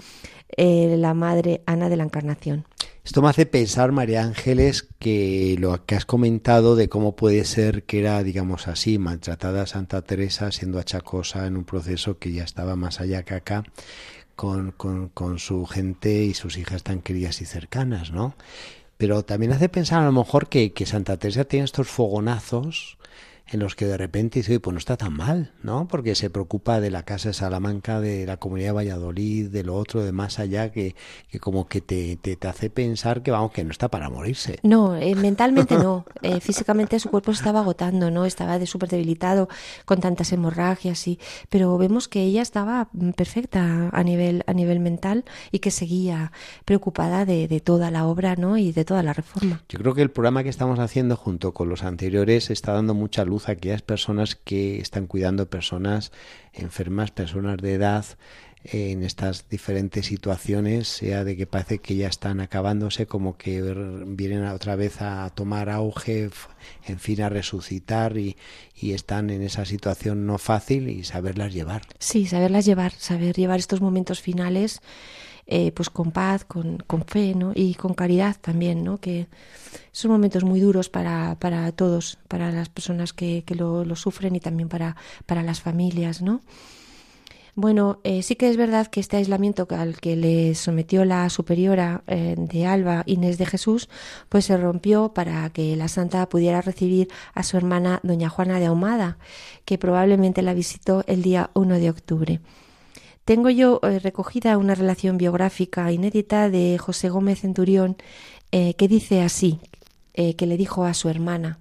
eh, 0.57 0.97
la 0.99 1.15
madre 1.15 1.63
Ana 1.67 1.89
de 1.89 1.97
la 1.97 2.05
Encarnación. 2.05 2.65
Esto 3.07 3.23
me 3.23 3.29
hace 3.29 3.47
pensar, 3.47 3.93
María 3.93 4.25
Ángeles, 4.25 4.89
que 4.99 5.55
lo 5.61 5.87
que 5.87 5.95
has 5.95 6.05
comentado 6.05 6.75
de 6.75 6.89
cómo 6.89 7.15
puede 7.15 7.45
ser 7.45 7.85
que 7.85 8.01
era, 8.01 8.21
digamos 8.25 8.67
así, 8.67 8.99
maltratada 8.99 9.69
Santa 9.69 10.03
Teresa 10.03 10.51
siendo 10.51 10.81
achacosa 10.81 11.47
en 11.47 11.57
un 11.57 11.65
proceso 11.65 12.19
que 12.19 12.33
ya 12.33 12.43
estaba 12.43 12.75
más 12.75 13.01
allá 13.01 13.23
que 13.23 13.35
acá, 13.35 13.63
con, 14.35 14.73
con, 14.73 15.09
con 15.11 15.39
su 15.39 15.67
gente 15.67 16.25
y 16.25 16.35
sus 16.35 16.59
hijas 16.59 16.83
tan 16.83 17.01
queridas 17.01 17.41
y 17.41 17.45
cercanas, 17.45 18.11
¿no? 18.11 18.35
Pero 18.97 19.25
también 19.25 19.53
hace 19.53 19.69
pensar 19.69 20.03
a 20.03 20.07
lo 20.07 20.13
mejor 20.13 20.49
que, 20.49 20.73
que 20.73 20.85
Santa 20.85 21.17
Teresa 21.17 21.45
tiene 21.45 21.65
estos 21.65 21.87
fogonazos 21.87 22.99
en 23.49 23.61
los 23.61 23.77
que 23.77 23.87
de 23.87 23.97
repente 23.97 24.41
dice, 24.41 24.59
pues 24.59 24.73
no 24.73 24.79
está 24.79 24.97
tan 24.97 25.13
mal, 25.13 25.53
¿no? 25.63 25.87
Porque 25.87 26.17
se 26.17 26.31
preocupa 26.31 26.81
de 26.81 26.91
la 26.91 27.05
casa 27.05 27.29
de 27.29 27.35
Salamanca, 27.35 28.01
de 28.01 28.27
la 28.27 28.39
comunidad 28.39 28.69
de 28.69 28.73
Valladolid, 28.73 29.51
de 29.51 29.63
lo 29.63 29.77
otro, 29.77 30.03
de 30.03 30.11
más 30.11 30.41
allá, 30.41 30.73
que, 30.73 30.97
que 31.31 31.39
como 31.39 31.69
que 31.69 31.81
te, 31.81 32.17
te, 32.17 32.35
te, 32.35 32.49
hace 32.49 32.71
pensar 32.71 33.23
que, 33.23 33.31
vamos, 33.31 33.53
que 33.53 33.63
no 33.63 33.71
está 33.71 33.89
para 33.89 34.11
morirse. 34.11 34.59
No, 34.65 34.97
eh, 34.97 35.15
mentalmente 35.15 35.77
no. 35.77 36.07
Eh, 36.23 36.41
físicamente 36.41 36.99
su 36.99 37.09
cuerpo 37.09 37.33
se 37.33 37.39
estaba 37.39 37.61
agotando, 37.61 38.11
¿no? 38.11 38.25
Estaba 38.25 38.59
de 38.59 38.67
súper 38.67 38.89
debilitado 38.89 39.49
con 39.85 40.01
tantas 40.01 40.33
hemorragias 40.33 41.07
y... 41.07 41.21
Pero 41.49 41.79
vemos 41.79 42.09
que 42.09 42.23
ella 42.23 42.43
estaba 42.43 42.89
perfecta 43.17 43.91
a 43.93 44.03
nivel, 44.03 44.43
a 44.49 44.55
nivel 44.55 44.81
mental 44.81 45.25
y 45.53 45.61
que 45.61 45.71
seguía 45.71 46.33
preocupada 46.65 47.25
de, 47.25 47.47
de 47.47 47.61
toda 47.61 47.93
la 47.93 48.07
obra, 48.07 48.35
¿no? 48.35 48.59
Y 48.59 48.73
de 48.73 48.85
toda 48.85 49.05
la 49.05 49.13
reforma. 49.13 49.63
Yo 49.69 49.79
creo 49.79 49.95
que 49.95 50.03
el 50.03 50.11
programa 50.11 50.43
que 50.43 50.49
estamos 50.49 50.81
haciendo 50.81 51.17
junto 51.17 51.53
con 51.53 51.69
los 51.69 51.85
anteriores 51.85 52.51
está 52.51 52.73
dando 52.73 52.95
mucha 52.95 53.25
luz 53.25 53.36
aquellas 53.49 53.83
personas 53.83 54.35
que 54.37 54.81
están 54.81 55.07
cuidando 55.07 55.49
personas 55.49 56.13
enfermas, 56.53 57.11
personas 57.11 57.59
de 57.59 57.75
edad 57.75 58.05
en 58.73 59.03
estas 59.05 59.49
diferentes 59.49 60.07
situaciones, 60.07 60.89
sea 60.89 61.25
de 61.25 61.37
que 61.37 61.47
parece 61.47 61.79
que 61.79 61.95
ya 61.97 62.09
están 62.09 62.41
acabándose, 62.41 63.07
como 63.07 63.37
que 63.37 63.63
vienen 64.07 64.45
otra 64.47 64.77
vez 64.77 65.01
a 65.03 65.31
tomar 65.31 65.71
auge, 65.71 66.31
en 66.87 66.99
fin, 66.99 67.23
a 67.23 67.29
resucitar 67.29 68.17
y, 68.17 68.37
y 68.75 68.93
están 68.93 69.31
en 69.31 69.43
esa 69.43 69.65
situación 69.65 70.27
no 70.27 70.39
fácil 70.39 70.89
y 70.89 71.05
saberlas 71.05 71.55
llevar. 71.55 71.83
Sí, 71.99 72.27
saberlas 72.27 72.65
llevar, 72.65 72.93
saber 72.93 73.37
llevar 73.37 73.59
estos 73.59 73.81
momentos 73.81 74.21
finales 74.21 74.81
eh, 75.47 75.71
pues 75.73 75.91
con 75.91 76.11
paz, 76.11 76.45
con, 76.45 76.79
con, 76.87 77.05
fe, 77.05 77.35
¿no? 77.35 77.53
Y 77.55 77.75
con 77.75 77.95
caridad 77.95 78.37
también, 78.41 78.83
¿no? 78.83 78.99
Que 78.99 79.29
son 79.93 80.11
momentos 80.11 80.45
muy 80.45 80.61
duros 80.61 80.89
para, 80.89 81.37
para 81.39 81.71
todos, 81.73 82.19
para 82.29 82.51
las 82.51 82.69
personas 82.69 83.13
que, 83.13 83.45
que 83.47 83.55
lo, 83.55 83.95
sufren 83.97 84.35
y 84.35 84.41
también 84.41 84.69
para, 84.69 84.97
para 85.25 85.43
las 85.43 85.61
familias, 85.61 86.21
¿no? 86.21 86.41
Bueno, 87.55 88.01
eh, 88.05 88.23
sí 88.23 88.37
que 88.37 88.51
es 88.51 88.59
verdad 88.59 88.89
que 88.89 89.01
este 89.01 89.17
aislamiento 89.17 89.67
al 89.71 89.99
que 89.99 90.15
le 90.15 90.55
sometió 90.55 91.07
la 91.07 91.31
superiora 91.31 92.03
eh, 92.07 92.35
de 92.37 92.67
Alba, 92.67 93.03
Inés 93.07 93.39
de 93.39 93.47
Jesús, 93.47 93.89
pues 94.29 94.45
se 94.45 94.59
rompió 94.59 95.15
para 95.15 95.49
que 95.51 95.75
la 95.75 95.89
santa 95.89 96.29
pudiera 96.29 96.61
recibir 96.61 97.09
a 97.33 97.43
su 97.43 97.57
hermana 97.57 98.01
doña 98.03 98.29
Juana 98.29 98.59
de 98.61 98.67
Ahumada, 98.67 99.17
que 99.65 99.79
probablemente 99.79 100.43
la 100.43 100.53
visitó 100.53 101.03
el 101.07 101.23
día 101.23 101.51
1 101.55 101.79
de 101.79 101.89
octubre. 101.89 102.41
Tengo 103.27 103.51
yo 103.51 103.81
eh, 103.83 103.99
recogida 103.99 104.57
una 104.57 104.77
relación 104.77 105.19
biográfica 105.19 105.91
inédita 105.91 106.49
de 106.49 106.79
José 106.79 107.09
Gómez 107.09 107.41
Centurión 107.41 107.97
eh, 108.53 108.75
que 108.75 108.87
dice 108.87 109.21
así, 109.21 109.59
eh, 110.15 110.37
que 110.37 110.47
le 110.47 110.57
dijo 110.57 110.85
a 110.85 110.95
su 110.95 111.09
hermana. 111.09 111.59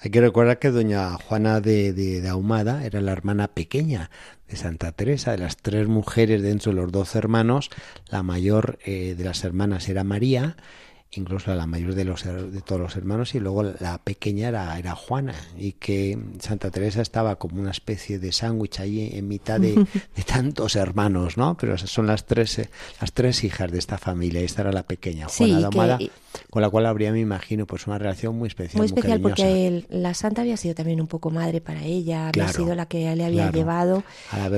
Hay 0.00 0.10
que 0.10 0.20
recordar 0.20 0.58
que 0.58 0.70
doña 0.70 1.14
Juana 1.14 1.62
de, 1.62 1.94
de, 1.94 2.28
Ahumada 2.28 2.84
era 2.84 3.00
la 3.00 3.12
hermana 3.12 3.48
pequeña 3.48 4.10
de 4.48 4.56
Santa 4.56 4.92
Teresa, 4.92 5.30
de 5.30 5.38
las 5.38 5.56
tres 5.56 5.88
mujeres 5.88 6.42
dentro 6.42 6.72
de 6.72 6.76
los 6.76 6.92
doce 6.92 7.16
hermanos, 7.16 7.70
la 8.10 8.22
mayor 8.22 8.78
de 8.84 9.16
las 9.18 9.44
hermanas 9.44 9.88
era 9.88 10.04
María, 10.04 10.56
incluso 11.12 11.54
la 11.54 11.66
mayor 11.66 11.94
de 11.94 12.04
los 12.04 12.24
de 12.24 12.60
todos 12.60 12.80
los 12.80 12.96
hermanos 12.96 13.34
y 13.34 13.40
luego 13.40 13.62
la 13.62 13.98
pequeña 13.98 14.48
era, 14.48 14.78
era 14.78 14.94
Juana 14.94 15.34
y 15.56 15.72
que 15.72 16.18
Santa 16.40 16.70
Teresa 16.70 17.00
estaba 17.00 17.36
como 17.36 17.60
una 17.60 17.70
especie 17.70 18.18
de 18.18 18.32
sándwich 18.32 18.80
ahí 18.80 19.10
en 19.12 19.28
mitad 19.28 19.60
de, 19.60 19.74
de, 20.16 20.22
tantos 20.24 20.76
hermanos, 20.76 21.36
¿no? 21.36 21.56
Pero 21.56 21.78
son 21.78 22.06
las 22.06 22.26
tres 22.26 22.58
eh, 22.58 22.70
las 23.00 23.12
tres 23.12 23.44
hijas 23.44 23.70
de 23.70 23.78
esta 23.78 23.98
familia, 23.98 24.40
esta 24.40 24.62
era 24.62 24.72
la 24.72 24.82
pequeña 24.82 25.28
Juana 25.28 25.60
Domada, 25.60 25.98
con 26.50 26.62
la 26.62 26.70
cual 26.70 26.86
habría 26.86 27.12
me 27.12 27.20
imagino 27.20 27.66
pues 27.66 27.86
una 27.86 27.98
relación 27.98 28.36
muy 28.36 28.48
especial, 28.48 28.78
muy 28.78 28.86
especial 28.86 29.20
porque 29.20 29.84
la 29.88 30.14
santa 30.14 30.42
había 30.42 30.56
sido 30.56 30.74
también 30.74 31.00
un 31.00 31.06
poco 31.06 31.30
madre 31.30 31.60
para 31.60 31.82
ella, 31.84 32.28
había 32.28 32.48
sido 32.48 32.74
la 32.74 32.86
que 32.86 33.14
le 33.16 33.24
había 33.24 33.50
llevado 33.50 34.02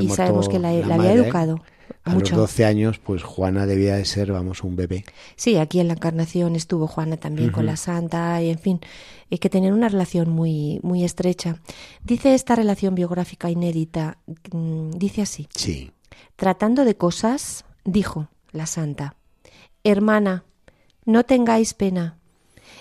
y 0.01 0.09
sabemos 0.09 0.49
que 0.49 0.59
la, 0.59 0.71
había 0.71 1.13
educado. 1.13 1.63
A 2.05 2.15
los 2.15 2.31
12 2.31 2.65
años, 2.65 2.99
pues 2.99 3.23
Juana 3.23 3.67
debía 3.67 3.97
de 3.97 4.05
ser, 4.05 4.33
vamos, 4.33 4.63
un 4.63 4.77
bebé. 4.77 5.05
Sí, 5.37 5.57
aquí 5.57 5.81
en 5.81 5.89
la 5.89 5.95
Encarnación 5.95 6.57
estuvo 6.57 6.87
Juana 6.87 7.17
también 7.17 7.51
con 7.51 7.67
la 7.67 7.77
Santa, 7.77 8.43
y 8.43 8.51
en 8.51 8.59
fin, 8.59 8.81
y 9.31 9.39
que 9.39 9.51
tenían 9.51 9.75
una 9.75 9.89
relación 9.89 10.31
muy, 10.31 10.81
muy 10.83 11.05
estrecha. 11.05 11.61
Dice 12.05 12.35
esta 12.35 12.55
relación 12.55 12.95
biográfica 12.95 13.51
inédita, 13.51 14.19
mm, 14.53 14.91
dice 14.91 15.23
así. 15.23 15.49
Sí. 15.55 15.93
Tratando 16.37 16.85
de 16.85 16.97
cosas, 16.97 17.65
dijo 17.85 18.29
la 18.53 18.67
Santa, 18.67 19.17
Hermana, 19.85 20.45
no 21.05 21.25
tengáis 21.25 21.75
pena. 21.75 22.19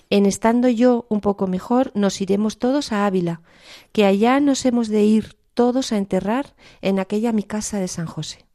En 0.10 0.26
estando 0.26 0.70
yo 0.70 1.06
un 1.10 1.22
poco 1.22 1.48
mejor, 1.48 1.92
nos 1.96 2.22
iremos 2.22 2.60
todos 2.60 2.92
a 2.92 3.06
Ávila, 3.06 3.42
que 3.92 4.06
allá 4.06 4.40
nos 4.40 4.66
hemos 4.66 4.88
de 4.88 5.04
ir 5.04 5.38
todos 5.54 5.92
a 5.92 5.98
enterrar 5.98 6.56
en 6.82 7.00
aquella 7.00 7.32
mi 7.32 7.44
casa 7.44 7.80
de 7.80 7.88
San 7.88 8.06
José. 8.06 8.47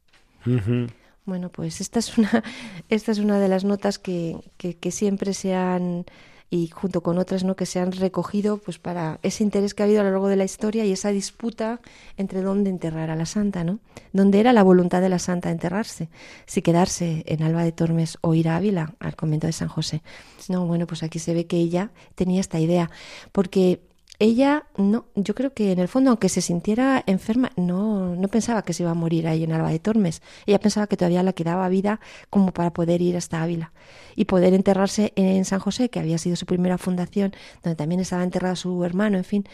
Bueno, 1.25 1.49
pues 1.49 1.79
esta 1.79 1.99
es 1.99 2.17
una, 2.17 2.43
esta 2.89 3.11
es 3.11 3.19
una 3.19 3.39
de 3.39 3.47
las 3.47 3.63
notas 3.63 3.99
que, 3.99 4.37
que, 4.57 4.91
siempre 4.91 5.33
se 5.33 5.55
han 5.55 6.05
y 6.49 6.67
junto 6.67 7.01
con 7.01 7.17
otras 7.17 7.43
no 7.43 7.55
que 7.55 7.65
se 7.65 7.79
han 7.79 7.91
recogido 7.93 8.57
pues 8.57 8.77
para 8.77 9.19
ese 9.23 9.43
interés 9.43 9.73
que 9.73 9.81
ha 9.81 9.85
habido 9.85 10.01
a 10.01 10.03
lo 10.03 10.11
largo 10.11 10.27
de 10.27 10.35
la 10.35 10.43
historia 10.43 10.85
y 10.85 10.91
esa 10.91 11.09
disputa 11.09 11.79
entre 12.15 12.41
dónde 12.41 12.69
enterrar 12.69 13.09
a 13.09 13.15
la 13.15 13.25
santa, 13.25 13.63
¿no? 13.63 13.79
Dónde 14.11 14.39
era 14.39 14.53
la 14.53 14.61
voluntad 14.61 15.01
de 15.01 15.09
la 15.09 15.17
santa 15.17 15.49
enterrarse, 15.49 16.09
si 16.45 16.61
quedarse 16.61 17.23
en 17.25 17.41
Alba 17.41 17.63
de 17.63 17.71
Tormes 17.71 18.19
o 18.21 18.35
ir 18.35 18.49
a 18.49 18.57
Ávila, 18.57 18.93
al 18.99 19.15
convento 19.15 19.47
de 19.47 19.53
San 19.53 19.67
José. 19.67 20.03
No, 20.47 20.67
bueno, 20.67 20.85
pues 20.85 21.01
aquí 21.01 21.17
se 21.17 21.33
ve 21.33 21.47
que 21.47 21.57
ella 21.57 21.89
tenía 22.13 22.41
esta 22.41 22.59
idea, 22.59 22.91
porque 23.31 23.81
ella 24.19 24.65
no, 24.77 25.05
yo 25.15 25.35
creo 25.35 25.53
que 25.53 25.71
en 25.71 25.79
el 25.79 25.87
fondo, 25.87 26.11
aunque 26.11 26.29
se 26.29 26.41
sintiera 26.41 27.03
enferma, 27.07 27.51
no, 27.55 28.15
no 28.15 28.27
pensaba 28.27 28.63
que 28.63 28.73
se 28.73 28.83
iba 28.83 28.91
a 28.91 28.95
morir 28.95 29.27
ahí 29.27 29.43
en 29.43 29.51
Alba 29.51 29.69
de 29.69 29.79
Tormes. 29.79 30.21
Ella 30.45 30.59
pensaba 30.59 30.87
que 30.87 30.97
todavía 30.97 31.23
le 31.23 31.33
quedaba 31.33 31.67
vida 31.69 31.99
como 32.29 32.53
para 32.53 32.71
poder 32.71 33.01
ir 33.01 33.17
hasta 33.17 33.41
Ávila 33.41 33.73
y 34.15 34.25
poder 34.25 34.53
enterrarse 34.53 35.13
en 35.15 35.45
San 35.45 35.59
José, 35.59 35.89
que 35.89 35.99
había 35.99 36.17
sido 36.17 36.35
su 36.35 36.45
primera 36.45 36.77
fundación, 36.77 37.33
donde 37.63 37.75
también 37.75 38.01
estaba 38.01 38.23
enterrado 38.23 38.55
su 38.55 38.83
hermano, 38.83 39.17
en 39.17 39.23
fin 39.23 39.45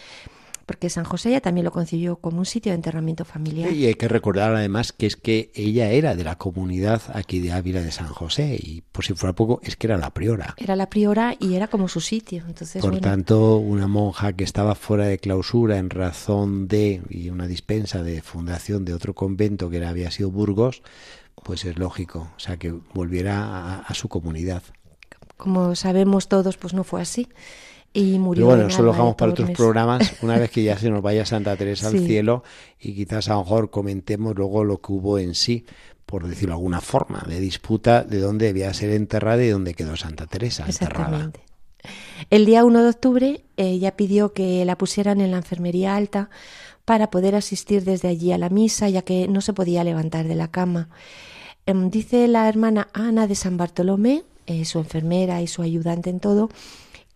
porque 0.69 0.91
San 0.91 1.03
José 1.03 1.31
ya 1.31 1.41
también 1.41 1.65
lo 1.65 1.71
concibió 1.71 2.17
como 2.17 2.37
un 2.37 2.45
sitio 2.45 2.71
de 2.71 2.75
enterramiento 2.75 3.25
familiar. 3.25 3.73
Y 3.73 3.87
hay 3.87 3.95
que 3.95 4.07
recordar 4.07 4.53
además 4.53 4.93
que 4.93 5.07
es 5.07 5.15
que 5.15 5.51
ella 5.55 5.89
era 5.89 6.15
de 6.15 6.23
la 6.23 6.37
comunidad 6.37 7.01
aquí 7.15 7.39
de 7.39 7.51
Ávila 7.51 7.81
de 7.81 7.91
San 7.91 8.05
José 8.05 8.55
y 8.61 8.81
por 8.81 9.03
si 9.03 9.15
fuera 9.15 9.33
poco 9.33 9.59
es 9.63 9.75
que 9.75 9.87
era 9.87 9.97
la 9.97 10.13
priora. 10.13 10.53
Era 10.57 10.75
la 10.75 10.87
priora 10.87 11.35
y 11.39 11.55
era 11.55 11.69
como 11.69 11.87
su 11.87 12.01
sitio. 12.01 12.43
Entonces, 12.47 12.83
por 12.83 12.99
tanto, 12.99 13.55
una 13.55 13.87
monja 13.87 14.33
que 14.33 14.43
estaba 14.43 14.75
fuera 14.75 15.05
de 15.05 15.17
clausura 15.17 15.79
en 15.79 15.89
razón 15.89 16.67
de 16.67 17.01
y 17.09 17.31
una 17.31 17.47
dispensa 17.47 18.03
de 18.03 18.21
fundación 18.21 18.85
de 18.85 18.93
otro 18.93 19.15
convento 19.15 19.71
que 19.71 19.83
había 19.83 20.11
sido 20.11 20.29
Burgos, 20.29 20.83
pues 21.43 21.65
es 21.65 21.79
lógico, 21.79 22.29
o 22.37 22.39
sea, 22.39 22.57
que 22.57 22.75
volviera 22.93 23.79
a 23.79 23.93
su 23.95 24.07
comunidad. 24.07 24.61
Como 25.35 25.73
sabemos 25.73 26.27
todos, 26.27 26.57
pues 26.57 26.75
no 26.75 26.83
fue 26.83 27.01
así 27.01 27.27
y 27.93 28.19
murió. 28.19 28.45
Pero 28.45 28.57
bueno, 28.57 28.69
eso 28.69 28.83
lo 28.83 28.91
dejamos 28.91 29.15
para 29.15 29.31
otros 29.31 29.51
programas, 29.51 30.13
una 30.21 30.37
vez 30.37 30.51
que 30.51 30.63
ya 30.63 30.77
se 30.79 30.89
nos 30.89 31.01
vaya 31.01 31.25
Santa 31.25 31.55
Teresa 31.55 31.87
al 31.87 31.99
cielo 31.99 32.43
y 32.79 32.93
quizás 32.93 33.29
a 33.29 33.33
lo 33.33 33.39
mejor 33.39 33.69
comentemos 33.69 34.35
luego 34.35 34.63
lo 34.63 34.79
que 34.79 34.91
hubo 34.91 35.19
en 35.19 35.35
sí, 35.35 35.65
por 36.05 36.27
decirlo 36.27 36.53
de 36.53 36.57
alguna 36.57 36.81
forma, 36.81 37.23
de 37.27 37.39
disputa 37.39 38.03
de 38.03 38.19
dónde 38.19 38.47
debía 38.47 38.73
ser 38.73 38.91
enterrada 38.91 39.43
y 39.43 39.49
dónde 39.49 39.73
quedó 39.73 39.95
Santa 39.95 40.27
Teresa 40.27 40.65
enterrada. 40.65 41.31
El 42.29 42.45
día 42.45 42.65
1 42.65 42.83
de 42.83 42.89
octubre 42.89 43.43
ella 43.57 43.95
pidió 43.95 44.33
que 44.33 44.65
la 44.65 44.77
pusieran 44.77 45.21
en 45.21 45.31
la 45.31 45.37
enfermería 45.37 45.95
alta 45.95 46.29
para 46.85 47.11
poder 47.11 47.35
asistir 47.35 47.83
desde 47.83 48.07
allí 48.07 48.31
a 48.31 48.37
la 48.37 48.49
misa, 48.49 48.89
ya 48.89 49.03
que 49.03 49.27
no 49.27 49.41
se 49.41 49.53
podía 49.53 49.83
levantar 49.83 50.27
de 50.27 50.35
la 50.35 50.49
cama. 50.49 50.89
Em, 51.65 51.91
dice 51.91 52.27
la 52.27 52.49
hermana 52.49 52.87
Ana 52.93 53.27
de 53.27 53.35
San 53.35 53.57
Bartolomé, 53.57 54.23
eh, 54.47 54.65
su 54.65 54.79
enfermera 54.79 55.41
y 55.41 55.47
su 55.47 55.61
ayudante 55.61 56.09
en 56.09 56.19
todo, 56.19 56.49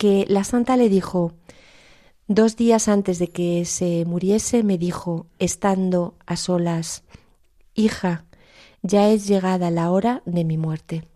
que 0.03 0.25
la 0.27 0.43
santa 0.43 0.75
le 0.75 0.89
dijo, 0.89 1.31
dos 2.27 2.57
días 2.57 2.89
antes 2.89 3.19
de 3.19 3.29
que 3.29 3.63
se 3.63 4.03
muriese, 4.03 4.61
me 4.61 4.77
dijo, 4.77 5.27
estando 5.39 6.15
a 6.25 6.35
solas, 6.35 7.03
hija, 7.73 8.25
ya 8.81 9.07
es 9.07 9.25
llegada 9.29 9.71
la 9.71 9.91
hora 9.91 10.21
de 10.25 10.43
mi 10.43 10.57
muerte. 10.57 11.07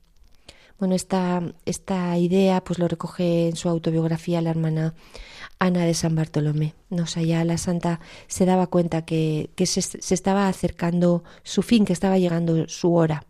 Bueno, 0.80 0.96
esta, 0.96 1.42
esta 1.66 2.18
idea 2.18 2.64
pues 2.64 2.80
lo 2.80 2.88
recoge 2.88 3.50
en 3.50 3.58
su 3.58 3.68
autobiografía 3.68 4.42
la 4.42 4.52
hermana 4.52 4.94
Ana 5.60 5.84
de 5.84 5.94
San 5.94 6.16
Bartolomé. 6.16 6.74
No 6.90 7.04
o 7.04 7.20
ya 7.20 7.44
la 7.44 7.58
santa 7.58 8.00
se 8.28 8.46
daba 8.46 8.68
cuenta 8.68 9.04
que, 9.04 9.50
que 9.56 9.66
se, 9.66 9.82
se, 9.82 10.14
estaba 10.14 10.48
acercando 10.48 11.26
su 11.44 11.62
fin, 11.62 11.84
que 11.84 11.92
estaba 11.92 12.20
llegando 12.20 12.70
su 12.70 12.96
hora. 12.96 13.26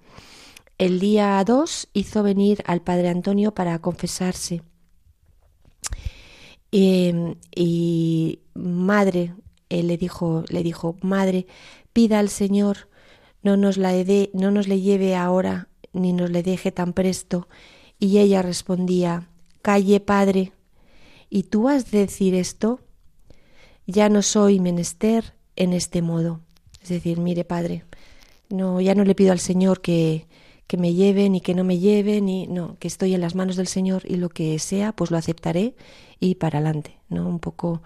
El 0.78 1.00
día 1.00 1.44
2 1.44 1.90
hizo 1.94 2.22
venir 2.22 2.62
al 2.68 2.84
padre 2.84 3.10
Antonio 3.10 3.56
para 3.56 3.80
confesarse 3.80 4.62
y 6.72 8.40
madre, 8.54 9.34
él 9.70 9.88
le 9.88 9.98
dijo, 9.98 10.44
le 10.50 10.64
dijo, 10.64 10.98
madre, 11.02 11.48
pida 11.94 12.20
al 12.20 12.30
Señor, 12.30 12.90
no 13.44 13.58
nos 13.58 13.78
la 13.78 13.92
dé, 13.92 14.30
no 14.34 14.52
nos 14.52 14.68
le 14.68 14.82
lleve 14.82 15.16
ahora, 15.16 15.70
ni 15.94 16.14
nos 16.14 16.30
le 16.32 16.44
deje 16.44 16.72
tan 16.72 16.94
presto. 16.94 17.48
Y 18.00 18.20
ella 18.20 18.42
respondía, 18.42 19.30
calle, 19.62 20.00
padre, 20.00 20.52
¿y 21.30 21.44
tú 21.44 21.70
has 21.70 21.92
de 21.92 22.00
decir 22.00 22.36
esto? 22.36 22.80
Ya 23.86 24.10
no 24.10 24.22
soy 24.22 24.60
menester 24.60 25.34
en 25.56 25.74
este 25.74 26.02
modo. 26.02 26.42
Es 26.84 26.90
decir, 26.90 27.20
mire, 27.20 27.44
padre, 27.44 27.84
no, 28.50 28.80
ya 28.80 28.96
no 28.96 29.04
le 29.04 29.16
pido 29.16 29.32
al 29.32 29.40
Señor 29.40 29.82
que, 29.82 30.27
que 30.68 30.78
me 30.78 30.94
lleve 30.94 31.30
ni 31.30 31.42
que 31.42 31.56
no 31.56 31.64
me 31.64 31.80
lleve, 31.80 32.22
ni 32.22 32.46
no, 32.48 32.78
que 32.80 32.88
estoy 32.88 33.16
en 33.16 33.22
las 33.22 33.36
manos 33.36 33.56
del 33.56 33.68
Señor 33.68 34.04
y 34.06 34.18
lo 34.18 34.30
que 34.30 34.60
sea, 34.60 34.92
pues 34.92 35.12
lo 35.12 35.18
aceptaré 35.18 35.76
y 36.20 36.36
para 36.36 36.60
adelante, 36.60 36.98
¿no? 37.10 37.28
Un 37.28 37.40
poco 37.40 37.82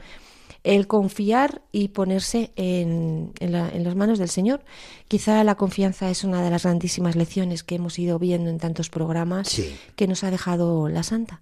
el 0.64 0.88
confiar 0.88 1.62
y 1.72 1.90
ponerse 1.90 2.52
en, 2.56 3.34
en, 3.40 3.84
las 3.84 3.96
manos 3.96 4.20
del 4.20 4.30
Señor. 4.30 4.64
Quizá 5.08 5.44
la 5.44 5.56
confianza 5.56 6.10
es 6.10 6.24
una 6.24 6.44
de 6.44 6.52
las 6.52 6.64
grandísimas 6.64 7.16
lecciones 7.16 7.64
que 7.64 7.76
hemos 7.76 7.98
ido 7.98 8.20
viendo 8.20 8.50
en 8.50 8.60
tantos 8.60 8.90
programas 8.90 9.60
que 9.96 10.08
nos 10.08 10.24
ha 10.24 10.32
dejado 10.32 10.88
la 10.88 11.04
Santa. 11.04 11.42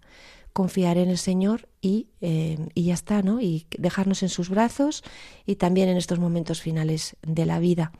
Confiar 0.53 0.97
en 0.97 1.09
el 1.09 1.17
Señor 1.17 1.67
y, 1.81 2.07
eh, 2.21 2.57
y 2.73 2.85
ya 2.85 2.93
está, 2.93 3.21
¿no? 3.21 3.41
Y 3.41 3.67
dejarnos 3.77 4.23
en 4.23 4.29
sus 4.29 4.49
brazos 4.49 5.03
y 5.45 5.55
también 5.55 5.89
en 5.89 5.97
estos 5.97 6.19
momentos 6.19 6.61
finales 6.61 7.15
de 7.21 7.45
la 7.45 7.59
vida. 7.59 7.91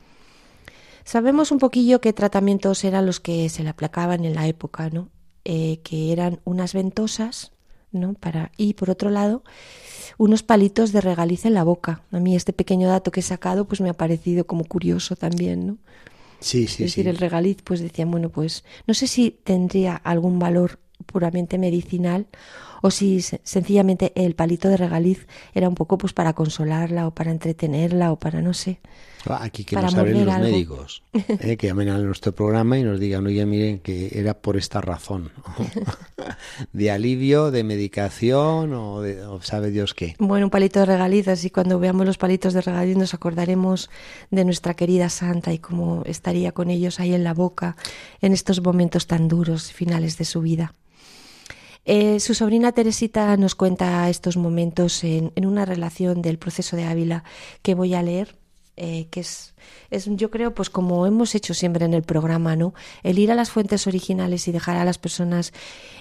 Sabemos 1.04 1.50
un 1.50 1.58
poquillo 1.58 2.00
qué 2.00 2.12
tratamientos 2.12 2.84
eran 2.84 3.06
los 3.06 3.20
que 3.20 3.48
se 3.48 3.62
le 3.62 3.70
aplacaban 3.70 4.24
en 4.24 4.34
la 4.34 4.46
época, 4.46 4.90
¿no? 4.90 5.08
Eh, 5.44 5.80
que 5.82 6.12
eran 6.12 6.40
unas 6.44 6.74
ventosas, 6.74 7.52
¿no? 7.92 8.14
Para, 8.14 8.52
y 8.56 8.74
por 8.74 8.90
otro 8.90 9.10
lado, 9.10 9.42
unos 10.18 10.42
palitos 10.42 10.92
de 10.92 11.00
regaliz 11.00 11.46
en 11.46 11.54
la 11.54 11.64
boca. 11.64 12.02
A 12.12 12.18
mí 12.20 12.36
este 12.36 12.52
pequeño 12.52 12.88
dato 12.88 13.10
que 13.10 13.20
he 13.20 13.22
sacado 13.22 13.66
pues 13.66 13.80
me 13.80 13.88
ha 13.88 13.94
parecido 13.94 14.46
como 14.46 14.64
curioso 14.64 15.16
también, 15.16 15.66
¿no? 15.66 15.78
Sí, 16.40 16.66
sí, 16.66 16.84
es 16.84 16.90
decir, 16.90 17.06
el 17.08 17.18
regaliz, 17.18 17.58
pues 17.62 17.80
decían, 17.80 18.10
bueno, 18.10 18.30
pues 18.30 18.64
no 18.86 18.94
sé 18.94 19.06
si 19.06 19.30
tendría 19.30 19.94
algún 19.94 20.38
valor 20.38 20.78
puramente 21.06 21.58
medicinal 21.58 22.26
o 22.82 22.90
si 22.90 23.20
sencillamente 23.20 24.12
el 24.14 24.34
palito 24.34 24.68
de 24.68 24.76
regaliz 24.76 25.26
era 25.54 25.68
un 25.68 25.74
poco 25.74 25.98
pues 25.98 26.12
para 26.12 26.32
consolarla 26.32 27.06
o 27.06 27.14
para 27.14 27.30
entretenerla 27.30 28.12
o 28.12 28.18
para 28.18 28.40
no 28.42 28.54
sé. 28.54 28.80
Ah, 29.26 29.40
aquí 29.42 29.64
que 29.64 29.76
nos 29.76 29.94
hablen 29.94 30.24
los 30.24 30.38
médicos, 30.38 31.02
eh, 31.12 31.56
que 31.56 31.66
llamen 31.66 31.88
a 31.88 31.98
nuestro 31.98 32.32
programa 32.32 32.78
y 32.78 32.82
nos 32.82 32.98
digan, 32.98 33.26
oye, 33.26 33.44
miren, 33.44 33.78
que 33.80 34.10
era 34.14 34.34
por 34.34 34.56
esta 34.56 34.80
razón, 34.80 35.30
de 36.72 36.90
alivio, 36.90 37.50
de 37.50 37.64
medicación 37.64 38.72
o, 38.72 39.02
de, 39.02 39.22
sabe 39.42 39.70
Dios 39.70 39.94
qué. 39.94 40.14
Bueno, 40.18 40.46
un 40.46 40.50
palito 40.50 40.80
de 40.80 40.86
regaliz, 40.86 41.28
así 41.28 41.50
cuando 41.50 41.78
veamos 41.78 42.06
los 42.06 42.18
palitos 42.18 42.54
de 42.54 42.62
regaliz 42.62 42.96
nos 42.96 43.14
acordaremos 43.14 43.90
de 44.30 44.44
nuestra 44.44 44.74
querida 44.74 45.08
santa 45.08 45.52
y 45.52 45.58
cómo 45.58 46.02
estaría 46.06 46.52
con 46.52 46.70
ellos 46.70 47.00
ahí 47.00 47.14
en 47.14 47.24
la 47.24 47.34
boca 47.34 47.76
en 48.20 48.32
estos 48.32 48.62
momentos 48.62 49.06
tan 49.06 49.28
duros, 49.28 49.72
finales 49.72 50.16
de 50.16 50.24
su 50.24 50.40
vida. 50.40 50.74
Eh, 51.84 52.20
su 52.20 52.34
sobrina 52.34 52.72
Teresita 52.72 53.36
nos 53.36 53.54
cuenta 53.54 54.08
estos 54.10 54.36
momentos 54.36 55.02
en, 55.02 55.32
una 55.36 55.64
relación 55.64 56.20
del 56.20 56.38
proceso 56.38 56.76
de 56.76 56.84
Ávila 56.84 57.24
que 57.62 57.74
voy 57.74 57.94
a 57.94 58.02
leer 58.02 58.36
eh, 58.82 59.08
que 59.10 59.20
es, 59.20 59.52
es, 59.90 60.06
yo 60.16 60.30
creo, 60.30 60.54
pues 60.54 60.70
como 60.70 61.06
hemos 61.06 61.34
hecho 61.34 61.52
siempre 61.52 61.84
en 61.84 61.92
el 61.92 62.02
programa, 62.02 62.56
¿no? 62.56 62.72
El 63.02 63.18
ir 63.18 63.30
a 63.30 63.34
las 63.34 63.50
fuentes 63.50 63.86
originales 63.86 64.48
y 64.48 64.52
dejar 64.52 64.78
a 64.78 64.86
las 64.86 64.96
personas, 64.96 65.52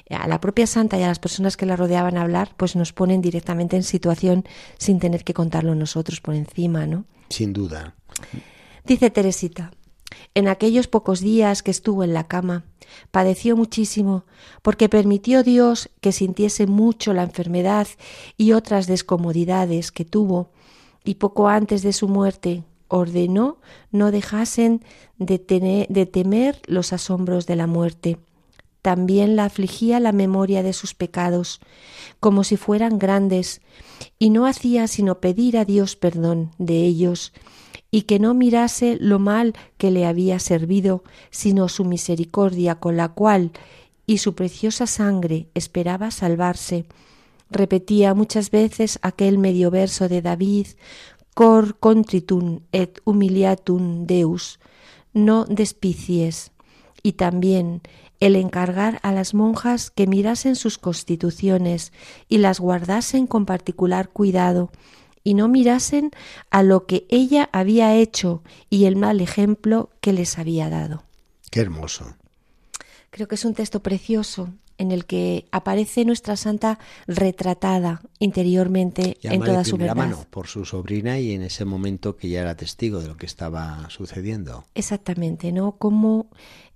a 0.09 0.29
la 0.29 0.39
propia 0.39 0.65
santa 0.65 0.97
y 0.97 1.03
a 1.03 1.07
las 1.09 1.19
personas 1.19 1.57
que 1.57 1.65
la 1.65 1.75
rodeaban 1.75 2.17
hablar, 2.17 2.53
pues 2.55 2.77
nos 2.77 2.93
ponen 2.93 3.21
directamente 3.21 3.75
en 3.75 3.83
situación 3.83 4.45
sin 4.77 4.99
tener 4.99 5.25
que 5.25 5.33
contarlo 5.33 5.75
nosotros 5.75 6.21
por 6.21 6.35
encima, 6.35 6.85
¿no? 6.85 7.03
Sin 7.29 7.51
duda. 7.51 7.95
Dice 8.85 9.09
Teresita, 9.09 9.71
en 10.33 10.47
aquellos 10.47 10.87
pocos 10.87 11.19
días 11.19 11.61
que 11.63 11.71
estuvo 11.71 12.05
en 12.05 12.13
la 12.13 12.29
cama, 12.29 12.63
padeció 13.11 13.57
muchísimo, 13.57 14.23
porque 14.61 14.87
permitió 14.87 15.43
Dios 15.43 15.89
que 15.99 16.13
sintiese 16.13 16.65
mucho 16.65 17.11
la 17.11 17.23
enfermedad 17.23 17.89
y 18.37 18.53
otras 18.53 18.87
descomodidades 18.87 19.91
que 19.91 20.05
tuvo, 20.05 20.53
y 21.09 21.15
poco 21.15 21.47
antes 21.47 21.81
de 21.81 21.91
su 21.91 22.07
muerte 22.07 22.63
ordenó 22.87 23.57
no 23.91 24.11
dejasen 24.11 24.85
de, 25.17 25.39
de 25.89 26.05
temer 26.05 26.61
los 26.67 26.93
asombros 26.93 27.47
de 27.47 27.55
la 27.55 27.65
muerte. 27.65 28.19
También 28.83 29.35
la 29.35 29.45
afligía 29.45 29.99
la 29.99 30.11
memoria 30.11 30.61
de 30.61 30.71
sus 30.71 30.93
pecados, 30.93 31.61
como 32.19 32.43
si 32.43 32.57
fueran 32.57 32.99
grandes, 32.99 33.61
y 34.19 34.29
no 34.29 34.45
hacía 34.45 34.87
sino 34.87 35.19
pedir 35.19 35.57
a 35.57 35.65
Dios 35.65 35.95
perdón 35.95 36.51
de 36.59 36.85
ellos, 36.85 37.33
y 37.89 38.03
que 38.03 38.19
no 38.19 38.35
mirase 38.35 38.95
lo 38.99 39.17
mal 39.17 39.55
que 39.79 39.89
le 39.89 40.05
había 40.05 40.37
servido, 40.37 41.03
sino 41.31 41.69
su 41.69 41.85
misericordia 41.85 42.75
con 42.75 42.97
la 42.97 43.09
cual 43.09 43.51
y 44.05 44.19
su 44.19 44.35
preciosa 44.35 44.85
sangre 44.85 45.47
esperaba 45.55 46.11
salvarse. 46.11 46.85
Repetía 47.49 48.13
muchas 48.13 48.51
veces 48.51 48.99
aquel 49.01 49.37
medio 49.37 49.71
verso 49.71 50.07
de 50.07 50.21
David, 50.21 50.67
cor 51.33 51.77
contritum 51.79 52.59
et 52.71 52.99
humiliatum 53.05 54.05
Deus, 54.05 54.59
no 55.13 55.45
despicies, 55.45 56.51
y 57.01 57.13
también 57.13 57.81
el 58.19 58.35
encargar 58.35 58.99
a 59.03 59.11
las 59.11 59.33
monjas 59.33 59.89
que 59.89 60.05
mirasen 60.05 60.55
sus 60.55 60.77
constituciones 60.77 61.93
y 62.27 62.39
las 62.39 62.59
guardasen 62.59 63.25
con 63.25 63.45
particular 63.45 64.09
cuidado, 64.09 64.71
y 65.23 65.33
no 65.33 65.47
mirasen 65.47 66.11
a 66.49 66.63
lo 66.63 66.85
que 66.85 67.05
ella 67.09 67.49
había 67.51 67.95
hecho 67.95 68.43
y 68.69 68.85
el 68.85 68.95
mal 68.95 69.21
ejemplo 69.21 69.89
que 70.01 70.13
les 70.13 70.37
había 70.37 70.69
dado. 70.69 71.03
Qué 71.51 71.61
hermoso. 71.61 72.15
Creo 73.09 73.27
que 73.27 73.35
es 73.35 73.45
un 73.45 73.53
texto 73.53 73.81
precioso 73.81 74.49
en 74.79 74.91
el 74.91 75.05
que 75.05 75.45
aparece 75.51 76.05
nuestra 76.05 76.35
santa 76.35 76.79
retratada 77.05 78.01
interiormente 78.17 79.17
en 79.21 79.41
toda 79.41 79.63
su 79.63 79.77
verdad. 79.77 79.95
mano 79.95 80.25
por 80.31 80.47
su 80.47 80.65
sobrina 80.65 81.19
y 81.19 81.33
en 81.33 81.43
ese 81.43 81.65
momento 81.65 82.15
que 82.15 82.29
ya 82.29 82.41
era 82.41 82.55
testigo 82.55 82.99
de 82.99 83.09
lo 83.09 83.17
que 83.17 83.27
estaba 83.27 83.87
sucediendo. 83.89 84.63
Exactamente, 84.73 85.51
¿no? 85.51 85.73
Como 85.73 86.29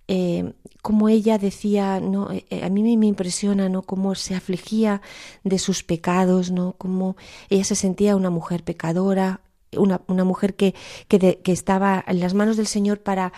eh, 0.07 0.53
como 0.81 1.07
ella 1.07 1.37
decía, 1.37 2.01
no, 2.01 2.29
eh, 2.31 2.45
eh, 2.49 2.65
a 2.65 2.69
mí 2.69 2.97
me, 2.97 3.07
impresiona, 3.07 3.69
¿no? 3.69 3.83
Cómo 3.83 4.15
se 4.15 4.35
afligía 4.35 5.01
de 5.45 5.57
sus 5.57 5.83
pecados, 5.83 6.51
¿no? 6.51 6.75
Cómo 6.77 7.15
ella 7.49 7.63
se 7.63 7.75
sentía 7.75 8.17
una 8.17 8.29
mujer 8.29 8.63
pecadora, 8.63 9.39
una, 9.77 10.01
una 10.07 10.23
mujer 10.23 10.55
que, 10.55 10.73
que, 11.07 11.39
que, 11.43 11.51
estaba 11.51 12.03
en 12.07 12.19
las 12.19 12.33
manos 12.33 12.57
del 12.57 12.67
Señor 12.67 13.01
para, 13.01 13.33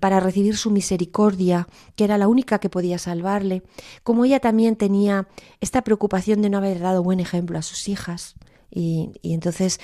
para 0.00 0.20
recibir 0.20 0.56
su 0.56 0.70
misericordia, 0.70 1.68
que 1.96 2.04
era 2.04 2.18
la 2.18 2.28
única 2.28 2.58
que 2.58 2.70
podía 2.70 2.98
salvarle, 2.98 3.62
como 4.02 4.24
ella 4.24 4.40
también 4.40 4.76
tenía 4.76 5.28
esta 5.60 5.82
preocupación 5.82 6.42
de 6.42 6.50
no 6.50 6.58
haber 6.58 6.80
dado 6.80 7.02
buen 7.02 7.20
ejemplo 7.20 7.58
a 7.58 7.62
sus 7.62 7.88
hijas, 7.88 8.36
y, 8.70 9.10
entonces, 9.22 9.80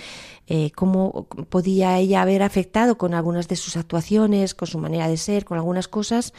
eh, 0.46 0.70
¿cómo 0.72 1.26
podía 1.48 1.98
ella 1.98 2.22
haber 2.22 2.42
afectado 2.42 2.98
con 2.98 3.14
algunas 3.14 3.48
de 3.48 3.56
sus 3.56 3.76
actuaciones, 3.76 4.54
con 4.54 4.68
su 4.68 4.78
manera 4.78 5.08
de 5.08 5.16
ser, 5.16 5.44
con 5.44 5.56
algunas 5.56 5.88
cosas? 5.88 6.34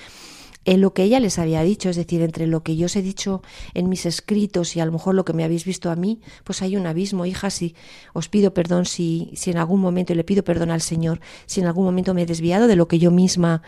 En 0.66 0.82
lo 0.82 0.94
que 0.94 1.04
ella 1.04 1.20
les 1.20 1.38
había 1.38 1.62
dicho, 1.62 1.90
es 1.90 1.96
decir, 1.96 2.22
entre 2.22 2.48
lo 2.48 2.64
que 2.64 2.76
yo 2.76 2.88
os 2.88 2.96
he 2.96 3.04
dicho 3.04 3.44
en 3.76 3.88
mis 3.88 4.06
escritos 4.06 4.76
y 4.76 4.80
a 4.80 4.86
lo 4.86 4.92
mejor 4.92 5.14
lo 5.14 5.24
que 5.24 5.34
me 5.34 5.44
habéis 5.44 5.64
visto 5.64 5.92
a 5.92 5.96
mí, 5.96 6.20
pues 6.44 6.64
hay 6.64 6.76
un 6.76 6.88
abismo, 6.88 7.26
hija, 7.26 7.52
si 7.52 7.76
os 8.14 8.30
pido 8.30 8.54
perdón 8.54 8.86
si, 8.86 9.32
si 9.36 9.52
en 9.52 9.58
algún 9.58 9.80
momento 9.80 10.16
le 10.16 10.24
pido 10.24 10.44
perdón 10.44 10.72
al 10.72 10.82
Señor, 10.82 11.22
si 11.46 11.62
en 11.62 11.68
algún 11.68 11.86
momento 11.86 12.14
me 12.16 12.24
he 12.24 12.26
desviado 12.26 12.68
de 12.68 12.76
lo 12.76 12.88
que 12.88 12.98
yo 12.98 13.12
misma, 13.12 13.62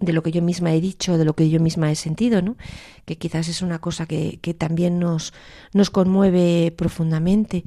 de 0.00 0.12
lo 0.12 0.22
que 0.22 0.32
yo 0.32 0.42
misma 0.42 0.74
he 0.74 0.80
dicho, 0.80 1.16
de 1.16 1.24
lo 1.24 1.34
que 1.34 1.48
yo 1.48 1.60
misma 1.60 1.90
he 1.92 1.94
sentido, 1.94 2.42
¿no? 2.42 2.56
Que 3.04 3.16
quizás 3.16 3.48
es 3.48 3.62
una 3.62 3.78
cosa 3.78 4.06
que, 4.06 4.38
que 4.42 4.52
también 4.52 4.98
nos, 4.98 5.32
nos 5.72 5.90
conmueve 5.90 6.72
profundamente 6.76 7.64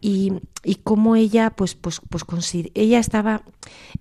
y, 0.00 0.32
y 0.62 0.76
cómo 0.76 1.16
ella, 1.16 1.50
pues, 1.50 1.74
pues, 1.74 2.00
pues 2.10 2.54
ella 2.74 2.98
estaba 2.98 3.42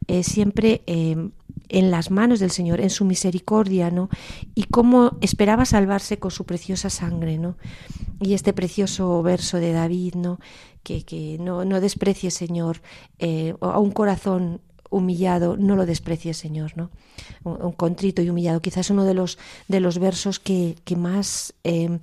eh, 0.07 0.23
siempre 0.23 0.81
eh, 0.85 1.29
en 1.73 1.89
las 1.89 2.11
manos 2.11 2.39
del 2.39 2.51
Señor, 2.51 2.79
en 2.79 2.91
su 2.91 3.03
misericordia, 3.03 3.89
¿no? 3.89 4.09
Y 4.53 4.65
cómo 4.65 5.17
esperaba 5.21 5.65
salvarse 5.65 6.19
con 6.19 6.29
su 6.29 6.45
preciosa 6.45 6.91
sangre, 6.91 7.39
¿no? 7.39 7.57
Y 8.21 8.35
este 8.35 8.53
precioso 8.53 9.21
verso 9.23 9.57
de 9.57 9.73
David, 9.73 10.13
¿no? 10.13 10.39
Que, 10.83 11.03
que 11.03 11.37
no, 11.39 11.65
no 11.65 11.81
desprecie, 11.81 12.29
Señor, 12.29 12.81
eh, 13.17 13.55
a 13.59 13.79
un 13.79 13.91
corazón 13.91 14.61
humillado, 14.91 15.57
no 15.57 15.75
lo 15.75 15.87
desprecie, 15.87 16.35
Señor, 16.35 16.77
¿no? 16.77 16.91
Un, 17.43 17.71
contrito 17.71 18.21
y 18.21 18.29
humillado. 18.29 18.61
Quizás 18.61 18.91
uno 18.91 19.03
de 19.03 19.15
los, 19.15 19.39
de 19.67 19.79
los 19.79 19.97
versos 19.97 20.39
que, 20.39 20.75
que 20.85 20.95
más 20.95 21.55
eh, 21.63 21.99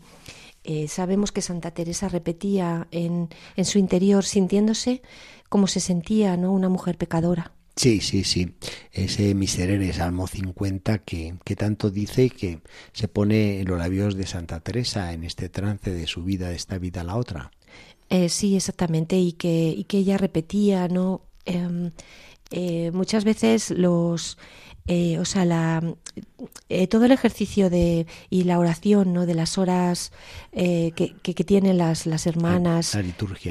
sabemos 0.89 1.31
que 1.31 1.43
Santa 1.43 1.71
Teresa 1.71 2.09
repetía 2.09 2.89
en, 2.91 3.29
en 3.55 3.65
su 3.65 3.79
interior, 3.79 4.25
sintiéndose 4.25 5.01
como 5.49 5.69
se 5.69 5.79
sentía, 5.79 6.37
¿no? 6.37 6.53
Una 6.53 6.69
mujer 6.69 6.99
pecadora. 6.99 7.53
Sí, 7.81 8.03
sí, 8.03 8.25
sí. 8.25 8.57
Ese 8.93 9.35
Miserere, 9.35 9.90
Salmo 9.95 10.27
50, 10.27 10.99
que, 10.99 11.37
que 11.43 11.57
tanto 11.57 11.88
dice 11.88 12.25
y 12.25 12.29
que 12.29 12.61
se 12.93 13.09
pone 13.09 13.61
en 13.61 13.69
los 13.69 13.79
labios 13.79 14.16
de 14.16 14.27
Santa 14.27 14.61
Teresa 14.61 15.14
en 15.14 15.25
este 15.25 15.49
trance 15.49 15.90
de 15.90 16.07
su 16.07 16.23
vida, 16.23 16.51
de 16.51 16.57
esta 16.57 16.77
vida 16.77 17.01
a 17.01 17.05
la 17.05 17.16
otra. 17.16 17.53
Eh, 18.11 18.29
sí, 18.29 18.55
exactamente. 18.55 19.16
Y 19.16 19.33
que, 19.33 19.75
y 19.75 19.85
que 19.85 19.97
ella 19.97 20.19
repetía, 20.19 20.88
¿no? 20.88 21.23
Em, 21.47 21.93
eh, 22.51 22.90
muchas 22.93 23.25
veces 23.25 23.71
los 23.71 24.37
eh, 24.87 25.19
o 25.19 25.25
sea, 25.25 25.45
la, 25.45 25.83
eh, 26.69 26.87
todo 26.87 27.05
el 27.05 27.12
ejercicio 27.12 27.71
de, 27.71 28.07
y 28.29 28.45
la 28.45 28.59
oración 28.59 29.12
¿no? 29.12 29.27
de 29.27 29.35
las 29.35 29.59
horas 29.59 30.12
eh, 30.53 30.93
que, 30.97 31.14
que, 31.14 31.45
tienen 31.45 31.79
las, 31.79 32.07
las 32.07 32.27
hermanas 32.27 32.97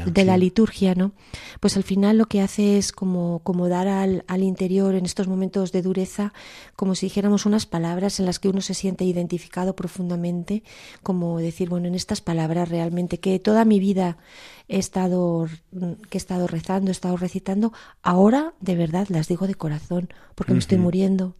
de 0.05 0.25
la 0.25 0.37
liturgia, 0.37 0.95
¿no? 0.95 1.13
pues 1.59 1.77
al 1.77 1.83
final 1.83 2.17
lo 2.17 2.25
que 2.25 2.41
hace 2.41 2.77
es 2.77 2.91
como, 2.91 3.39
como 3.43 3.69
dar 3.69 3.87
al, 3.87 4.25
al 4.27 4.43
interior 4.43 4.95
en 4.95 5.05
estos 5.05 5.27
momentos 5.27 5.71
de 5.71 5.81
dureza, 5.81 6.33
como 6.75 6.95
si 6.95 7.05
dijéramos 7.05 7.45
unas 7.45 7.65
palabras 7.65 8.19
en 8.19 8.25
las 8.25 8.39
que 8.39 8.49
uno 8.49 8.61
se 8.61 8.73
siente 8.73 9.05
identificado 9.05 9.75
profundamente, 9.75 10.63
como 11.03 11.39
decir, 11.39 11.69
bueno, 11.69 11.87
en 11.87 11.95
estas 11.95 12.21
palabras 12.21 12.69
realmente 12.69 13.19
que 13.19 13.39
toda 13.39 13.65
mi 13.65 13.79
vida 13.79 14.17
he 14.69 14.77
estado, 14.77 15.47
que 16.09 16.17
he 16.17 16.21
estado 16.21 16.47
rezando, 16.47 16.91
he 16.91 16.93
estado 16.93 17.17
recitando, 17.17 17.73
ahora 18.03 18.53
de 18.61 18.75
verdad 18.75 19.07
las 19.09 19.27
digo 19.27 19.47
de 19.47 19.55
corazón, 19.55 20.09
porque 20.35 20.53
me 20.53 20.59
estoy 20.59 20.77
muriendo. 20.77 21.35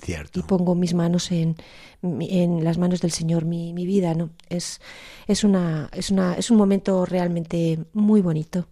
Cierto. 0.00 0.40
Y 0.40 0.42
pongo 0.42 0.74
mis 0.74 0.92
manos 0.92 1.32
en, 1.32 1.56
en 2.02 2.62
las 2.62 2.78
manos 2.78 3.00
del 3.00 3.10
Señor, 3.10 3.44
mi, 3.46 3.72
mi 3.72 3.86
vida, 3.86 4.14
¿no? 4.14 4.30
Es, 4.50 4.80
es, 5.26 5.44
una, 5.44 5.88
es, 5.92 6.10
una, 6.10 6.34
es 6.34 6.50
un 6.50 6.58
momento 6.58 7.06
realmente 7.06 7.78
muy 7.94 8.20
bonito, 8.20 8.66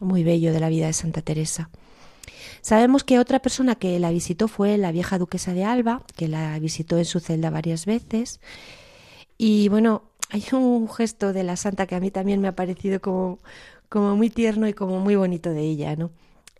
muy 0.00 0.24
bello 0.24 0.52
de 0.52 0.60
la 0.60 0.68
vida 0.68 0.86
de 0.86 0.92
Santa 0.92 1.22
Teresa. 1.22 1.70
Sabemos 2.60 3.04
que 3.04 3.18
otra 3.18 3.38
persona 3.38 3.76
que 3.76 3.98
la 3.98 4.10
visitó 4.10 4.46
fue 4.48 4.76
la 4.76 4.92
vieja 4.92 5.16
duquesa 5.16 5.54
de 5.54 5.64
Alba, 5.64 6.02
que 6.16 6.28
la 6.28 6.58
visitó 6.58 6.98
en 6.98 7.04
su 7.04 7.20
celda 7.20 7.50
varias 7.50 7.86
veces. 7.86 8.40
Y 9.38 9.68
bueno, 9.68 10.07
hay 10.30 10.44
un 10.52 10.88
gesto 10.88 11.32
de 11.32 11.42
la 11.42 11.56
santa 11.56 11.86
que 11.86 11.94
a 11.94 12.00
mí 12.00 12.10
también 12.10 12.40
me 12.40 12.48
ha 12.48 12.56
parecido 12.56 13.00
como, 13.00 13.38
muy 14.16 14.30
tierno 14.30 14.68
y 14.68 14.74
como 14.74 15.00
muy 15.00 15.16
bonito 15.16 15.50
de 15.50 15.62
ella, 15.62 15.96
¿no? 15.96 16.10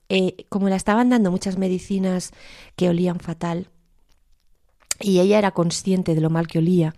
Eh, 0.08 0.46
como 0.48 0.68
la 0.70 0.76
estaban 0.76 1.10
dando 1.10 1.30
muchas 1.30 1.58
medicinas 1.58 2.32
que 2.76 2.88
olían 2.88 3.20
fatal 3.20 3.68
y 5.00 5.20
ella 5.20 5.38
era 5.38 5.50
consciente 5.50 6.14
de 6.14 6.22
lo 6.22 6.30
mal 6.30 6.46
que 6.46 6.58
olía, 6.58 6.94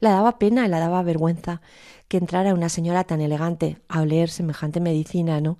la 0.00 0.10
daba 0.10 0.38
pena 0.38 0.64
y 0.64 0.68
la 0.68 0.80
daba 0.80 1.02
vergüenza 1.02 1.60
que 2.08 2.16
entrara 2.16 2.54
una 2.54 2.70
señora 2.70 3.04
tan 3.04 3.20
elegante 3.20 3.78
a 3.88 4.00
oler 4.00 4.30
semejante 4.30 4.80
medicina, 4.80 5.40
¿no? 5.40 5.58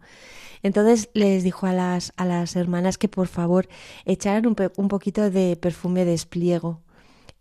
Entonces 0.63 1.11
les 1.13 1.45
dijo 1.45 1.67
a 1.67 1.75
las, 1.75 2.15
a 2.17 2.25
las 2.25 2.57
hermanas 2.57 2.97
que 2.97 3.09
por 3.09 3.29
favor 3.29 3.69
echaran 4.07 4.47
un, 4.47 4.57
un 4.77 4.89
poquito 4.89 5.31
de 5.31 5.57
perfume 5.57 6.07
de 6.07 6.15
espliego 6.15 6.81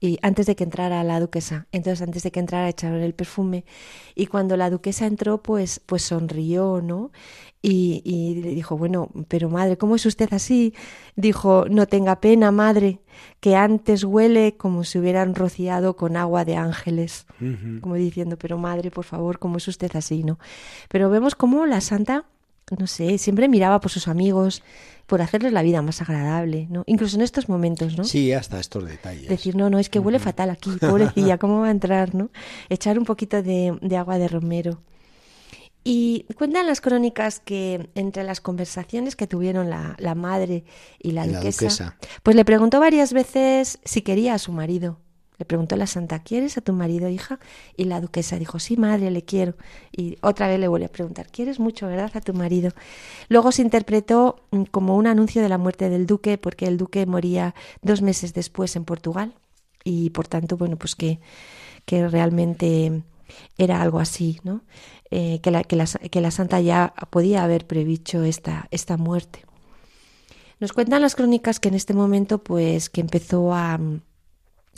y 0.04 0.20
antes 0.22 0.48
de 0.48 0.58
que 0.58 0.66
entrara 0.66 1.02
la 1.06 1.18
duquesa. 1.22 1.66
Entonces, 1.72 2.02
antes 2.02 2.24
de 2.24 2.32
que 2.32 2.42
entrara, 2.42 2.68
echaron 2.68 3.00
el 3.00 3.14
perfume. 3.14 3.64
Y 4.16 4.26
cuando 4.26 4.58
la 4.58 4.70
duquesa 4.70 5.06
entró, 5.06 5.42
pues, 5.42 5.80
pues 5.86 6.02
sonrió, 6.02 6.82
¿no? 6.84 7.14
Y, 7.62 8.02
y 8.04 8.42
le 8.42 8.50
dijo, 8.50 8.78
bueno, 8.78 9.10
pero 9.30 9.48
madre, 9.48 9.78
¿cómo 9.78 9.96
es 9.96 10.06
usted 10.06 10.28
así? 10.34 10.74
Dijo, 11.16 11.68
no 11.70 11.88
tenga 11.88 12.20
pena, 12.20 12.52
madre, 12.52 13.00
que 13.40 13.56
antes 13.56 14.04
huele 14.04 14.58
como 14.58 14.84
si 14.84 15.00
hubieran 15.00 15.36
rociado 15.36 15.96
con 15.96 16.18
agua 16.18 16.44
de 16.44 16.58
ángeles. 16.58 17.26
Como 17.80 17.96
diciendo, 17.96 18.38
pero 18.38 18.58
madre, 18.58 18.92
por 18.92 19.06
favor, 19.06 19.40
¿cómo 19.40 19.56
es 19.56 19.70
usted 19.70 19.96
así, 19.96 20.26
no? 20.26 20.38
Pero 20.90 21.10
vemos 21.10 21.34
cómo 21.36 21.66
la 21.66 21.80
santa 21.80 22.26
no 22.80 22.88
sé, 22.88 23.18
siempre 23.18 23.48
miraba 23.48 23.80
por 23.80 23.92
sus 23.92 24.08
amigos, 24.08 24.62
por 25.06 25.22
hacerles 25.22 25.52
la 25.54 25.62
vida 25.62 25.82
más 25.82 26.02
agradable, 26.02 26.68
¿no? 26.70 26.84
Incluso 26.86 27.18
en 27.18 27.22
estos 27.24 27.50
momentos, 27.50 27.98
¿no? 27.98 28.04
Sí, 28.04 28.32
hasta 28.32 28.60
estos 28.60 28.86
detalles. 28.86 29.28
Decir, 29.30 29.56
no, 29.56 29.70
no, 29.70 29.80
es 29.80 29.90
que 29.90 30.00
huele 30.00 30.20
fatal 30.20 30.50
aquí, 30.50 30.72
pobrecilla, 30.80 31.38
¿cómo 31.38 31.60
va 31.62 31.68
a 31.68 31.72
entrar, 31.72 32.16
no? 32.16 32.30
Echar 32.70 32.98
un 32.98 33.06
poquito 33.06 33.44
de, 33.44 33.78
de 33.82 33.98
agua 33.98 34.18
de 34.18 34.28
romero. 34.28 34.82
Y 35.86 36.26
cuentan 36.38 36.66
las 36.66 36.80
crónicas 36.80 37.42
que 37.42 37.90
entre 37.96 38.24
las 38.24 38.40
conversaciones 38.40 39.18
que 39.18 39.28
tuvieron 39.28 39.70
la, 39.70 39.96
la 40.00 40.16
madre 40.16 40.64
y 40.98 41.12
la, 41.12 41.26
Y 41.26 41.32
la 41.32 41.40
duquesa. 41.42 41.98
pues 42.24 42.38
le 42.38 42.46
preguntó 42.46 42.80
varias 42.80 43.12
veces 43.12 43.80
si 43.84 44.02
quería 44.02 44.34
a 44.36 44.40
su 44.40 44.54
marido. 44.54 45.00
Le 45.38 45.46
preguntó 45.46 45.76
la 45.76 45.88
santa, 45.88 46.20
¿quieres 46.20 46.58
a 46.58 46.62
tu 46.62 46.74
marido, 46.74 47.10
hija? 47.10 47.40
Y 47.76 47.86
la 47.86 48.00
duquesa 48.00 48.38
dijo, 48.38 48.60
sí, 48.60 48.78
madre, 48.78 49.10
le 49.10 49.24
quiero. 49.24 49.56
Y 49.92 50.18
otra 50.22 50.48
vez 50.48 50.60
le 50.60 50.68
vuelve 50.68 50.86
a 50.86 50.92
preguntar, 50.92 51.28
¿quieres 51.32 51.60
mucho, 51.60 51.88
verdad, 51.88 52.12
a 52.14 52.22
tu 52.22 52.34
marido? 52.34 52.72
Luego 53.30 53.52
se 53.52 53.64
interpretó 53.64 54.44
mm, 54.52 54.64
como 54.66 54.96
un 54.96 55.08
anuncio 55.08 55.42
de 55.42 55.50
la 55.50 55.58
muerte 55.58 55.90
del 55.90 56.06
duque, 56.06 56.38
porque 56.38 56.68
el 56.68 56.78
duque 56.78 57.06
moría 57.06 57.56
dos 57.82 58.02
meses 58.02 58.34
después 58.34 58.76
en 58.76 58.86
Portugal. 58.86 59.34
Y 59.84 60.12
por 60.12 60.28
tanto, 60.28 60.56
bueno, 60.56 60.78
pues 60.78 60.96
que, 60.96 61.20
que 61.86 62.08
realmente 62.08 63.04
era 63.58 63.82
algo 63.82 64.00
así, 64.00 64.40
¿no? 64.44 64.62
Eh, 65.10 65.40
que, 65.42 65.52
la, 65.52 65.64
que, 65.64 65.76
la, 65.76 65.86
que 65.86 66.22
la 66.22 66.32
santa 66.32 66.62
ya 66.62 66.94
podía 67.10 67.44
haber 67.44 67.68
previsto 67.68 68.24
esta, 68.24 68.68
esta 68.72 68.98
muerte. 68.98 69.46
Nos 70.60 70.74
cuentan 70.74 71.02
las 71.02 71.16
crónicas 71.16 71.60
que 71.60 71.70
en 71.70 71.76
este 71.76 71.94
momento, 71.94 72.44
pues, 72.44 72.90
que 72.90 73.02
empezó 73.02 73.54
a, 73.54 73.80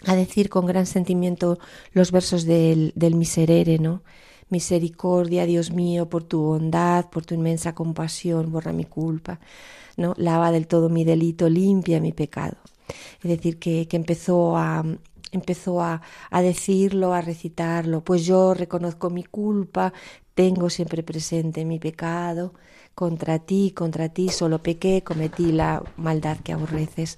a 0.05 0.15
decir 0.15 0.49
con 0.49 0.65
gran 0.65 0.85
sentimiento 0.85 1.57
los 1.93 2.11
versos 2.11 2.45
del, 2.45 2.91
del 2.95 3.15
miserere, 3.15 3.79
¿no? 3.79 4.03
Misericordia, 4.49 5.45
Dios 5.45 5.71
mío, 5.71 6.07
por 6.09 6.23
tu 6.23 6.41
bondad, 6.41 7.09
por 7.09 7.25
tu 7.25 7.33
inmensa 7.33 7.73
compasión, 7.73 8.51
borra 8.51 8.73
mi 8.73 8.85
culpa, 8.85 9.39
¿no? 9.97 10.13
Lava 10.17 10.51
del 10.51 10.67
todo 10.67 10.89
mi 10.89 11.03
delito, 11.03 11.49
limpia 11.49 11.99
mi 12.01 12.11
pecado. 12.11 12.57
Es 13.23 13.29
decir, 13.29 13.57
que, 13.59 13.87
que 13.87 13.97
empezó 13.97 14.57
a 14.57 14.83
empezó 15.31 15.81
a, 15.81 16.01
a 16.31 16.41
decirlo, 16.41 17.13
a 17.13 17.21
recitarlo, 17.21 18.03
pues 18.03 18.25
yo 18.25 18.53
reconozco 18.53 19.09
mi 19.09 19.23
culpa, 19.23 19.93
tengo 20.33 20.69
siempre 20.69 21.03
presente 21.03 21.65
mi 21.65 21.79
pecado, 21.79 22.53
contra 22.93 23.39
ti, 23.39 23.71
contra 23.75 24.09
ti 24.09 24.29
solo 24.29 24.63
pequé, 24.63 25.03
cometí 25.03 25.51
la 25.51 25.83
maldad 25.97 26.37
que 26.39 26.53
aborreces. 26.53 27.17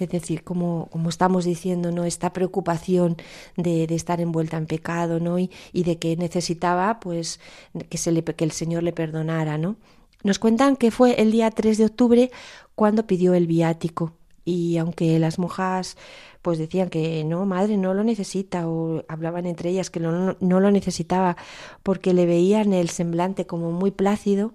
Es 0.00 0.08
decir, 0.08 0.42
como, 0.42 0.88
como 0.90 1.08
estamos 1.08 1.44
diciendo, 1.44 1.92
¿no? 1.92 2.04
Esta 2.04 2.32
preocupación 2.32 3.16
de, 3.56 3.86
de 3.86 3.94
estar 3.94 4.20
envuelta 4.20 4.56
en 4.56 4.66
pecado, 4.66 5.20
¿no? 5.20 5.38
Y, 5.38 5.50
de 5.72 5.98
que 5.98 6.16
necesitaba, 6.16 7.00
pues, 7.00 7.40
que, 7.88 7.98
se 7.98 8.12
le, 8.12 8.24
que 8.24 8.44
el 8.44 8.52
Señor 8.52 8.82
le 8.82 8.92
perdonara, 8.92 9.58
¿no? 9.58 9.76
Nos 10.22 10.38
cuentan 10.38 10.76
que 10.76 10.90
fue 10.90 11.20
el 11.20 11.32
día 11.32 11.50
3 11.50 11.78
de 11.78 11.84
octubre 11.86 12.30
cuando 12.74 13.06
pidió 13.06 13.34
el 13.34 13.46
viático. 13.46 14.12
Y 14.44 14.78
aunque 14.78 15.18
las 15.18 15.38
monjas 15.38 15.96
pues 16.42 16.58
decían 16.58 16.88
que 16.88 17.22
no, 17.24 17.44
madre, 17.46 17.76
no 17.76 17.94
lo 17.94 18.02
necesita, 18.04 18.66
o 18.68 19.04
hablaban 19.08 19.46
entre 19.46 19.70
ellas 19.70 19.90
que 19.90 20.00
no, 20.00 20.36
no 20.40 20.60
lo 20.60 20.70
necesitaba, 20.70 21.36
porque 21.82 22.14
le 22.14 22.26
veían 22.26 22.72
el 22.72 22.88
semblante 22.88 23.46
como 23.46 23.72
muy 23.72 23.90
plácido, 23.90 24.54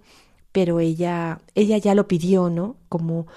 pero 0.51 0.79
ella, 0.79 1.41
ella 1.53 1.77
ya 1.77 1.95
lo 1.95 2.07
pidió, 2.07 2.49
¿no? 2.49 2.77
Como 2.89 3.27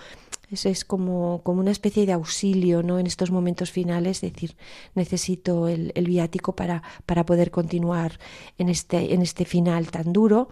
es 0.51 0.85
como, 0.85 1.43
como 1.43 1.61
una 1.61 1.71
especie 1.71 2.07
de 2.07 2.13
auxilio, 2.13 2.83
¿no? 2.83 2.99
En 2.99 3.07
estos 3.07 3.31
momentos 3.31 3.71
finales, 3.71 4.23
es 4.23 4.33
decir, 4.33 4.57
necesito 4.95 5.69
el, 5.69 5.93
el 5.95 6.07
viático 6.07 6.57
para, 6.57 6.83
para 7.07 7.27
poder 7.27 7.51
continuar 7.51 8.19
en 8.57 8.69
este, 8.69 9.15
en 9.15 9.23
este 9.23 9.45
final 9.45 9.91
tan 9.91 10.13
duro. 10.13 10.49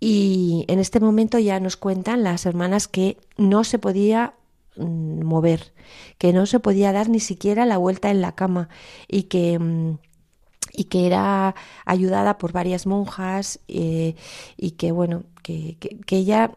Y 0.00 0.64
en 0.68 0.78
este 0.78 1.00
momento 1.00 1.38
ya 1.38 1.60
nos 1.60 1.76
cuentan 1.76 2.22
las 2.22 2.46
hermanas 2.46 2.88
que 2.88 3.18
no 3.36 3.64
se 3.64 3.78
podía 3.78 4.34
mm, 4.76 5.22
mover, 5.22 5.74
que 6.18 6.32
no 6.32 6.46
se 6.46 6.60
podía 6.60 6.92
dar 6.92 7.08
ni 7.08 7.20
siquiera 7.20 7.66
la 7.66 7.78
vuelta 7.78 8.10
en 8.10 8.20
la 8.20 8.34
cama 8.34 8.68
y 9.08 9.24
que 9.24 9.58
mm, 9.58 9.98
y 10.76 10.84
que 10.84 11.06
era 11.06 11.54
ayudada 11.84 12.36
por 12.36 12.52
varias 12.52 12.84
monjas 12.84 13.60
eh, 13.68 14.16
y 14.56 14.72
que 14.72 14.90
bueno 14.90 15.22
que, 15.42 15.76
que 15.78 16.16
ella 16.16 16.50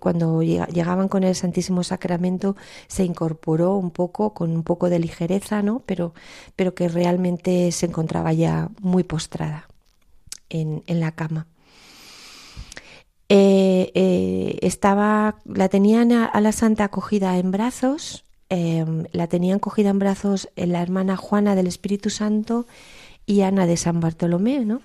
cuando 0.00 0.42
llegaban 0.42 1.08
con 1.08 1.24
el 1.24 1.34
Santísimo 1.34 1.84
Sacramento 1.84 2.56
se 2.86 3.04
incorporó 3.04 3.76
un 3.76 3.90
poco 3.90 4.32
con 4.34 4.50
un 4.50 4.62
poco 4.62 4.88
de 4.88 4.98
ligereza 4.98 5.62
no 5.62 5.82
pero 5.84 6.14
pero 6.56 6.74
que 6.74 6.88
realmente 6.88 7.70
se 7.72 7.86
encontraba 7.86 8.32
ya 8.32 8.70
muy 8.80 9.02
postrada 9.04 9.68
en, 10.48 10.82
la 10.86 11.12
cama 11.12 11.46
eh, 13.28 13.90
eh, 13.94 14.58
estaba 14.62 15.36
la 15.44 15.68
tenían 15.68 16.12
a, 16.12 16.40
la 16.40 16.52
santa 16.52 16.84
acogida 16.84 17.38
en 17.38 17.50
brazos 17.50 18.24
eh, 18.48 18.84
la 19.12 19.26
tenían 19.28 19.58
cogida 19.58 19.90
en 19.90 19.98
brazos 19.98 20.48
la 20.56 20.82
hermana 20.82 21.16
Juana 21.16 21.54
del 21.54 21.66
Espíritu 21.66 22.10
Santo 22.10 22.66
y 23.26 23.42
Ana 23.42 23.66
de 23.66 23.76
San 23.76 24.00
Bartolomé, 24.00 24.64
¿no? 24.64 24.80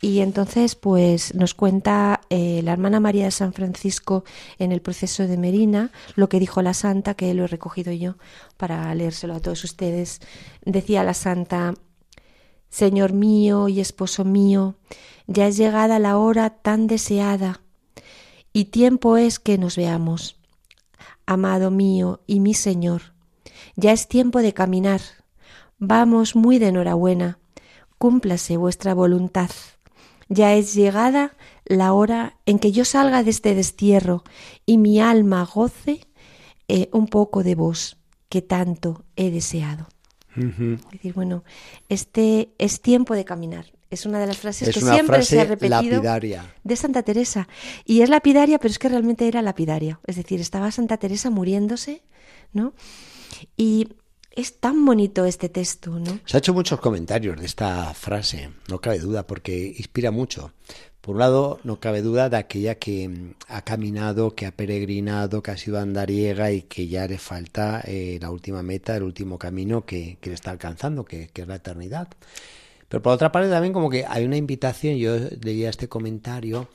Y 0.00 0.20
entonces, 0.20 0.74
pues 0.74 1.34
nos 1.34 1.54
cuenta 1.54 2.20
eh, 2.28 2.60
la 2.62 2.72
hermana 2.72 3.00
María 3.00 3.24
de 3.24 3.30
San 3.30 3.52
Francisco 3.52 4.24
en 4.58 4.70
el 4.72 4.82
proceso 4.82 5.26
de 5.26 5.38
Merina 5.38 5.92
lo 6.14 6.28
que 6.28 6.40
dijo 6.40 6.60
la 6.62 6.74
santa, 6.74 7.14
que 7.14 7.32
lo 7.32 7.44
he 7.44 7.46
recogido 7.48 7.92
yo 7.92 8.16
para 8.56 8.94
leérselo 8.94 9.34
a 9.34 9.40
todos 9.40 9.64
ustedes. 9.64 10.20
Decía 10.64 11.04
la 11.04 11.14
santa, 11.14 11.74
Señor 12.68 13.12
mío 13.12 13.68
y 13.68 13.80
esposo 13.80 14.24
mío, 14.24 14.74
ya 15.26 15.46
es 15.46 15.56
llegada 15.56 15.98
la 15.98 16.18
hora 16.18 16.50
tan 16.50 16.86
deseada 16.86 17.62
y 18.52 18.66
tiempo 18.66 19.16
es 19.16 19.38
que 19.38 19.58
nos 19.58 19.76
veamos. 19.76 20.36
Amado 21.24 21.70
mío 21.70 22.20
y 22.26 22.40
mi 22.40 22.52
Señor, 22.52 23.14
ya 23.76 23.92
es 23.92 24.08
tiempo 24.08 24.40
de 24.40 24.52
caminar. 24.52 25.00
Vamos 25.78 26.36
muy 26.36 26.58
de 26.58 26.68
enhorabuena 26.68 27.38
cúmplase 27.98 28.58
vuestra 28.58 28.92
voluntad. 28.92 29.50
Ya 30.28 30.54
es 30.54 30.74
llegada 30.74 31.36
la 31.64 31.92
hora 31.92 32.36
en 32.46 32.58
que 32.58 32.72
yo 32.72 32.84
salga 32.84 33.22
de 33.22 33.30
este 33.30 33.54
destierro 33.54 34.24
y 34.66 34.78
mi 34.78 35.00
alma 35.00 35.44
goce 35.44 36.00
eh, 36.68 36.88
un 36.92 37.06
poco 37.08 37.42
de 37.42 37.54
vos 37.54 37.96
que 38.28 38.42
tanto 38.42 39.04
he 39.16 39.30
deseado. 39.30 39.86
Uh 40.36 40.40
-huh. 40.40 40.78
Es 40.86 40.90
decir, 40.92 41.12
bueno, 41.14 41.44
este 41.88 42.50
es 42.58 42.80
tiempo 42.80 43.14
de 43.14 43.24
caminar. 43.24 43.66
Es 43.90 44.06
una 44.06 44.18
de 44.18 44.26
las 44.26 44.38
frases 44.38 44.68
es 44.68 44.74
que 44.74 44.80
siempre 44.80 45.16
frase 45.16 45.36
se 45.36 45.40
ha 45.40 45.44
repetido 45.44 45.96
lapidaria. 46.02 46.52
de 46.64 46.76
Santa 46.76 47.02
Teresa. 47.04 47.46
Y 47.84 48.00
es 48.00 48.08
lapidaria, 48.10 48.58
pero 48.58 48.72
es 48.72 48.78
que 48.80 48.88
realmente 48.88 49.28
era 49.28 49.40
lapidaria. 49.40 50.00
Es 50.06 50.16
decir, 50.16 50.40
estaba 50.40 50.72
Santa 50.72 50.96
Teresa 50.96 51.30
muriéndose, 51.30 52.02
¿no? 52.52 52.74
Y 53.56 53.88
es 54.34 54.58
tan 54.58 54.84
bonito 54.84 55.24
este 55.24 55.48
texto, 55.48 55.90
¿no? 55.98 56.18
Se 56.24 56.36
ha 56.36 56.38
hecho 56.38 56.54
muchos 56.54 56.80
comentarios 56.80 57.38
de 57.38 57.46
esta 57.46 57.94
frase, 57.94 58.50
no 58.68 58.80
cabe 58.80 58.98
duda, 58.98 59.26
porque 59.26 59.74
inspira 59.76 60.10
mucho. 60.10 60.52
Por 61.00 61.16
un 61.16 61.20
lado, 61.20 61.60
no 61.64 61.80
cabe 61.80 62.00
duda 62.00 62.30
de 62.30 62.38
aquella 62.38 62.76
que 62.76 63.34
ha 63.48 63.62
caminado, 63.62 64.34
que 64.34 64.46
ha 64.46 64.52
peregrinado, 64.52 65.42
que 65.42 65.50
ha 65.50 65.56
sido 65.56 65.78
andariega 65.78 66.50
y 66.50 66.62
que 66.62 66.88
ya 66.88 67.06
le 67.06 67.18
falta 67.18 67.82
eh, 67.84 68.18
la 68.20 68.30
última 68.30 68.62
meta, 68.62 68.96
el 68.96 69.02
último 69.02 69.38
camino 69.38 69.84
que, 69.84 70.16
que 70.20 70.30
le 70.30 70.34
está 70.34 70.50
alcanzando, 70.50 71.04
que, 71.04 71.28
que, 71.28 71.42
es 71.42 71.48
la 71.48 71.56
eternidad. 71.56 72.08
Pero 72.88 73.02
por 73.02 73.12
otra 73.12 73.30
parte 73.30 73.50
también 73.50 73.74
como 73.74 73.90
que 73.90 74.06
hay 74.08 74.24
una 74.24 74.38
invitación, 74.38 74.96
yo 74.96 75.14
leía 75.42 75.68
este 75.68 75.88
comentario, 75.88 76.68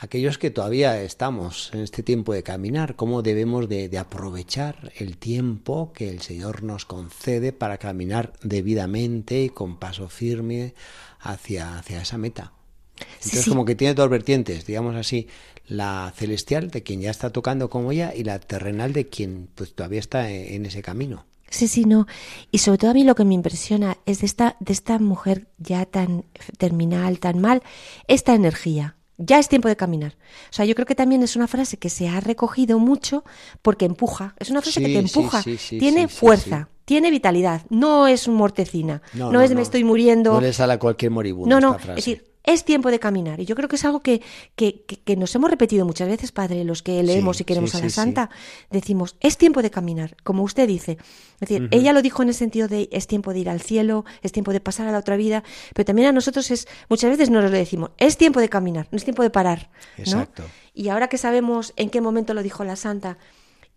aquellos 0.00 0.38
que 0.38 0.50
todavía 0.50 1.00
estamos 1.02 1.70
en 1.74 1.80
este 1.80 2.02
tiempo 2.02 2.32
de 2.32 2.42
caminar, 2.42 2.96
cómo 2.96 3.20
debemos 3.22 3.68
de, 3.68 3.88
de, 3.90 3.98
aprovechar 3.98 4.92
el 4.96 5.18
tiempo 5.18 5.92
que 5.92 6.08
el 6.08 6.22
Señor 6.22 6.62
nos 6.62 6.86
concede 6.86 7.52
para 7.52 7.76
caminar 7.76 8.32
debidamente 8.42 9.42
y 9.42 9.50
con 9.50 9.78
paso 9.78 10.08
firme 10.08 10.74
hacia, 11.20 11.78
hacia 11.78 12.00
esa 12.00 12.16
meta. 12.16 12.54
Entonces 12.98 13.44
sí. 13.44 13.50
como 13.50 13.66
que 13.66 13.74
tiene 13.74 13.94
dos 13.94 14.08
vertientes, 14.08 14.64
digamos 14.64 14.96
así, 14.96 15.28
la 15.66 16.12
celestial 16.16 16.70
de 16.70 16.82
quien 16.82 17.02
ya 17.02 17.10
está 17.10 17.30
tocando 17.30 17.68
como 17.68 17.92
ella 17.92 18.14
y 18.14 18.24
la 18.24 18.38
terrenal 18.40 18.94
de 18.94 19.06
quien 19.06 19.48
pues 19.54 19.74
todavía 19.74 20.00
está 20.00 20.30
en, 20.30 20.54
en 20.54 20.66
ese 20.66 20.80
camino. 20.80 21.26
Sí, 21.50 21.68
sí, 21.68 21.84
no. 21.84 22.06
Y 22.50 22.58
sobre 22.58 22.78
todo 22.78 22.92
a 22.92 22.94
mí 22.94 23.04
lo 23.04 23.14
que 23.14 23.24
me 23.24 23.34
impresiona 23.34 23.98
es 24.06 24.20
de 24.20 24.26
esta, 24.26 24.56
de 24.60 24.72
esta 24.72 24.98
mujer 24.98 25.48
ya 25.58 25.84
tan 25.84 26.24
terminal, 26.56 27.18
tan 27.18 27.40
mal, 27.40 27.62
esta 28.06 28.34
energía 28.34 28.96
ya 29.20 29.38
es 29.38 29.48
tiempo 29.48 29.68
de 29.68 29.76
caminar. 29.76 30.16
O 30.50 30.52
sea, 30.52 30.64
yo 30.64 30.74
creo 30.74 30.86
que 30.86 30.94
también 30.94 31.22
es 31.22 31.36
una 31.36 31.46
frase 31.46 31.76
que 31.76 31.90
se 31.90 32.08
ha 32.08 32.20
recogido 32.20 32.78
mucho 32.78 33.24
porque 33.62 33.84
empuja. 33.84 34.34
Es 34.38 34.50
una 34.50 34.62
frase 34.62 34.80
sí, 34.80 34.86
que 34.86 34.92
te 34.92 34.98
empuja. 34.98 35.42
Sí, 35.42 35.56
sí, 35.58 35.78
tiene 35.78 36.08
fuerza, 36.08 36.68
tiene 36.84 37.10
vitalidad. 37.10 37.62
No 37.68 38.06
es 38.06 38.26
un 38.26 38.34
mortecina. 38.34 39.02
No, 39.12 39.26
no, 39.26 39.32
no 39.32 39.40
es 39.42 39.54
me 39.54 39.62
estoy 39.62 39.84
muriendo. 39.84 40.32
No 40.32 40.40
le 40.40 40.52
sale 40.52 40.72
a 40.72 40.78
cualquier 40.78 41.10
moribundo. 41.10 41.54
No, 41.54 41.60
no. 41.60 41.72
Esta 41.72 41.84
frase. 41.84 42.00
Es 42.00 42.06
decir, 42.06 42.29
es 42.52 42.64
tiempo 42.64 42.90
de 42.90 42.98
caminar. 42.98 43.40
Y 43.40 43.44
yo 43.44 43.54
creo 43.54 43.68
que 43.68 43.76
es 43.76 43.84
algo 43.84 44.00
que, 44.00 44.22
que, 44.56 44.84
que, 44.84 45.16
nos 45.16 45.34
hemos 45.34 45.50
repetido 45.50 45.84
muchas 45.84 46.08
veces, 46.08 46.32
Padre, 46.32 46.64
los 46.64 46.82
que 46.82 47.02
leemos 47.02 47.40
y 47.40 47.44
queremos 47.44 47.74
a 47.74 47.80
la 47.80 47.90
Santa, 47.90 48.30
decimos, 48.70 49.16
es 49.20 49.36
tiempo 49.36 49.62
de 49.62 49.70
caminar, 49.70 50.16
como 50.22 50.42
usted 50.42 50.68
dice. 50.68 50.98
Es 51.34 51.48
decir, 51.48 51.68
ella 51.70 51.92
lo 51.92 52.02
dijo 52.02 52.22
en 52.22 52.28
el 52.28 52.34
sentido 52.34 52.68
de 52.68 52.88
es 52.92 53.06
tiempo 53.06 53.32
de 53.32 53.40
ir 53.40 53.50
al 53.50 53.60
cielo, 53.60 54.04
es 54.22 54.32
tiempo 54.32 54.52
de 54.52 54.60
pasar 54.60 54.86
a 54.88 54.92
la 54.92 54.98
otra 54.98 55.16
vida, 55.16 55.42
pero 55.74 55.84
también 55.84 56.08
a 56.08 56.12
nosotros 56.12 56.50
es, 56.50 56.68
muchas 56.88 57.10
veces 57.10 57.30
nos 57.30 57.44
lo 57.44 57.50
decimos, 57.50 57.90
es 57.98 58.16
tiempo 58.16 58.40
de 58.40 58.48
caminar, 58.48 58.88
no 58.90 58.96
es 58.96 59.04
tiempo 59.04 59.22
de 59.22 59.30
parar. 59.30 59.70
Exacto. 59.96 60.44
Y 60.74 60.88
ahora 60.88 61.08
que 61.08 61.18
sabemos 61.18 61.72
en 61.76 61.90
qué 61.90 62.00
momento 62.00 62.34
lo 62.34 62.42
dijo 62.42 62.64
la 62.64 62.76
Santa, 62.76 63.18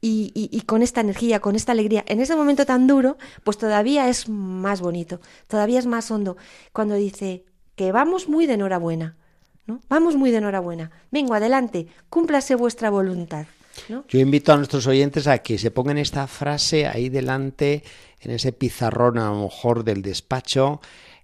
y, 0.05 0.33
y, 0.36 0.62
con 0.63 0.81
esta 0.81 0.99
energía, 0.99 1.39
con 1.39 1.55
esta 1.55 1.71
alegría, 1.71 2.03
en 2.07 2.19
ese 2.19 2.36
momento 2.36 2.65
tan 2.65 2.88
duro, 2.88 3.17
pues 3.45 3.57
todavía 3.57 4.09
es 4.09 4.27
más 4.27 4.81
bonito, 4.81 5.21
todavía 5.47 5.79
es 5.79 5.86
más 5.86 6.12
hondo. 6.12 6.36
Cuando 6.73 6.95
dice 6.95 7.45
que 7.75 7.91
vamos 7.91 8.27
muy 8.27 8.45
de 8.45 8.53
enhorabuena, 8.53 9.15
¿no? 9.65 9.79
Vamos 9.89 10.15
muy 10.15 10.31
de 10.31 10.38
enhorabuena. 10.38 10.91
Vengo, 11.12 11.33
adelante, 11.33 11.88
cúmplase 12.09 12.55
vuestra 12.55 12.89
voluntad. 12.89 13.45
Yo 13.88 14.19
invito 14.19 14.53
a 14.53 14.57
nuestros 14.57 14.86
oyentes 14.88 15.27
a 15.27 15.39
que 15.39 15.57
se 15.57 15.71
pongan 15.71 15.97
esta 15.97 16.27
frase 16.27 16.86
ahí 16.86 17.09
delante, 17.09 17.83
en 18.21 18.31
ese 18.31 18.53
pizarrón 18.53 19.17
a 19.17 19.29
lo 19.29 19.43
mejor 19.43 19.83
del 19.83 20.01
despacho, 20.01 20.79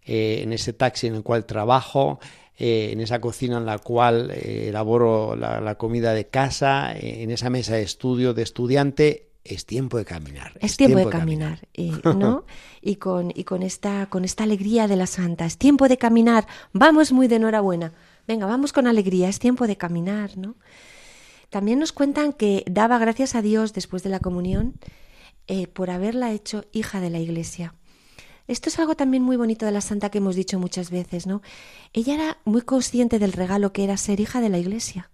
eh, 0.06 0.42
en 0.44 0.52
ese 0.54 0.74
taxi 0.74 1.08
en 1.08 1.16
el 1.16 1.24
cual 1.24 1.46
trabajo, 1.46 2.20
eh, 2.58 2.90
en 2.92 3.00
esa 3.00 3.22
cocina 3.22 3.58
en 3.58 3.66
la 3.66 3.78
cual 3.78 4.32
eh, 4.32 4.70
elaboro 4.70 5.36
la, 5.36 5.76
comida 5.76 6.14
de 6.14 6.28
casa, 6.28 6.94
en 6.94 7.32
esa 7.32 7.50
mesa 7.50 7.76
de 7.76 7.84
estudio 7.84 8.34
de 8.34 8.42
estudiante, 8.42 9.29
es 9.50 9.66
tiempo 9.66 9.98
de 9.98 10.06
caminar. 10.06 10.54
Es, 10.62 10.78
tiempo, 10.78 11.00
de 11.00 11.10
caminar, 11.10 11.68
¿no? 12.04 12.46
y 12.82 12.96
con, 12.98 13.32
y 13.34 13.44
con, 13.44 13.64
esta, 13.64 14.08
con 14.08 14.24
esta 14.24 14.44
alegría 14.44 14.88
de 14.88 14.96
la 14.96 15.08
santa, 15.08 15.46
es 15.46 15.58
tiempo 15.58 15.88
de 15.88 15.98
caminar, 15.98 16.48
vamos 16.72 17.12
muy 17.12 17.28
de 17.28 17.38
enhorabuena. 17.38 17.94
Venga, 18.28 18.46
vamos 18.46 18.74
con 18.74 18.86
alegría, 18.86 19.28
es 19.28 19.40
tiempo 19.40 19.66
de 19.66 19.76
caminar, 19.76 20.38
¿no? 20.38 20.56
También 21.50 21.80
nos 21.80 21.92
cuentan 21.92 22.32
que 22.32 22.64
daba 22.70 23.00
gracias 23.00 23.34
a 23.34 23.42
Dios 23.42 23.74
después 23.74 24.04
de 24.04 24.10
la 24.10 24.20
comunión 24.20 24.76
por 25.74 25.90
haberla 25.90 26.32
hecho 26.32 26.66
hija 26.72 27.02
de 27.02 27.10
la 27.10 27.18
iglesia. 27.18 27.74
Esto 28.48 28.70
es 28.70 28.78
algo 28.78 28.96
también 28.96 29.24
muy 29.24 29.36
bonito 29.36 29.66
de 29.66 29.72
la 29.72 29.82
santa 29.82 30.12
que 30.12 30.20
hemos 30.20 30.36
dicho 30.36 30.60
muchas 30.60 30.92
veces, 30.92 31.26
¿no? 31.26 31.42
Ella 31.92 32.14
era 32.14 32.38
muy 32.46 32.62
consciente 32.62 33.18
del 33.18 33.34
regalo 33.34 33.74
que 33.74 33.84
era 33.84 33.98
ser 33.98 34.20
hija 34.20 34.42
de 34.42 34.50
la 34.50 34.60
iglesia 34.60 35.10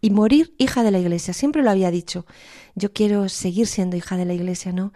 y 0.00 0.10
morir 0.10 0.54
hija 0.58 0.82
de 0.82 0.90
la 0.90 0.98
iglesia. 0.98 1.34
Siempre 1.34 1.62
lo 1.62 1.70
había 1.70 1.90
dicho. 1.90 2.26
Yo 2.74 2.92
quiero 2.92 3.28
seguir 3.28 3.66
siendo 3.66 3.96
hija 3.96 4.16
de 4.16 4.24
la 4.24 4.34
iglesia, 4.34 4.72
¿no? 4.72 4.92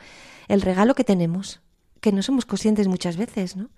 El 0.49 0.63
regalo 0.63 0.95
que 0.95 1.05
tenemos, 1.05 1.61
que 2.01 2.13
no 2.13 2.23
somos 2.23 2.47
conscientes 2.47 2.89
muchas 2.89 3.17
veces, 3.17 3.57
¿no? 3.57 3.71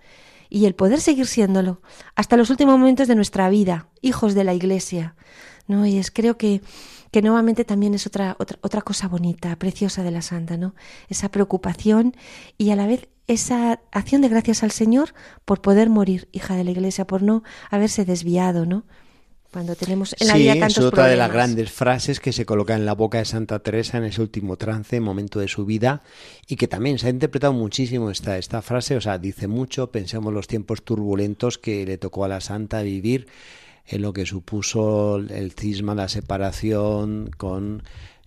Y 0.48 0.66
el 0.66 0.74
poder 0.74 1.00
seguir 1.00 1.26
siéndolo 1.26 1.82
hasta 2.14 2.36
los 2.36 2.50
últimos 2.50 2.78
momentos 2.78 3.08
de 3.08 3.16
nuestra 3.16 3.48
vida, 3.48 3.88
hijos 4.00 4.34
de 4.34 4.44
la 4.44 4.54
iglesia, 4.54 5.16
¿no? 5.66 5.86
Y 5.86 5.98
es 5.98 6.10
creo 6.10 6.36
que 6.38 6.62
que 7.10 7.22
nuevamente 7.22 7.64
también 7.64 7.94
es 7.94 8.06
otra, 8.06 8.36
otra, 8.38 8.58
otra 8.60 8.82
cosa 8.82 9.08
bonita, 9.08 9.56
preciosa 9.56 10.02
de 10.02 10.10
la 10.10 10.22
santa, 10.22 10.56
¿no? 10.56 10.74
Esa 11.08 11.30
preocupación 11.30 12.14
y 12.58 12.70
a 12.70 12.76
la 12.76 12.86
vez 12.86 13.08
esa 13.26 13.80
acción 13.90 14.22
de 14.22 14.28
gracias 14.28 14.62
al 14.62 14.70
Señor 14.70 15.14
por 15.44 15.60
poder 15.60 15.88
morir, 15.88 16.28
hija 16.32 16.56
de 16.56 16.64
la 16.64 16.72
Iglesia, 16.72 17.06
por 17.06 17.22
no 17.22 17.42
haberse 17.70 18.04
desviado, 18.04 18.66
¿no? 18.66 18.84
Cuando 19.52 19.74
tenemos 19.74 20.14
en 20.18 20.28
la 20.28 20.34
vida 20.34 20.54
tantos 20.54 20.78
es 20.78 20.84
otra 20.84 21.06
de 21.06 21.16
las 21.16 21.32
grandes 21.32 21.70
frases 21.70 22.20
que 22.20 22.32
se 22.32 22.44
coloca 22.44 22.74
en 22.74 22.84
la 22.84 22.94
boca 22.94 23.18
de 23.18 23.24
Santa 23.24 23.58
Teresa 23.60 23.98
en 23.98 24.04
ese 24.04 24.20
último 24.20 24.56
trance, 24.56 25.00
momento 25.00 25.40
de 25.40 25.48
su 25.48 25.64
vida, 25.64 26.02
y 26.46 26.56
que 26.56 26.68
también 26.68 26.98
se 26.98 27.06
ha 27.06 27.10
interpretado 27.10 27.52
muchísimo 27.52 28.10
esta, 28.10 28.38
esta 28.38 28.60
frase, 28.60 28.96
o 28.96 29.00
sea, 29.00 29.18
dice 29.18 29.48
mucho, 29.48 29.90
pensemos 29.90 30.32
los 30.32 30.46
tiempos 30.46 30.82
turbulentos 30.82 31.58
que 31.58 31.86
le 31.86 31.96
tocó 31.96 32.24
a 32.24 32.28
la 32.28 32.40
Santa 32.40 32.82
vivir, 32.82 33.28
en 33.86 34.02
lo 34.02 34.12
que 34.12 34.26
supuso 34.26 35.16
el 35.16 35.52
cisma, 35.52 35.94
la 35.94 36.08
separación 36.08 37.30
con 37.36 37.82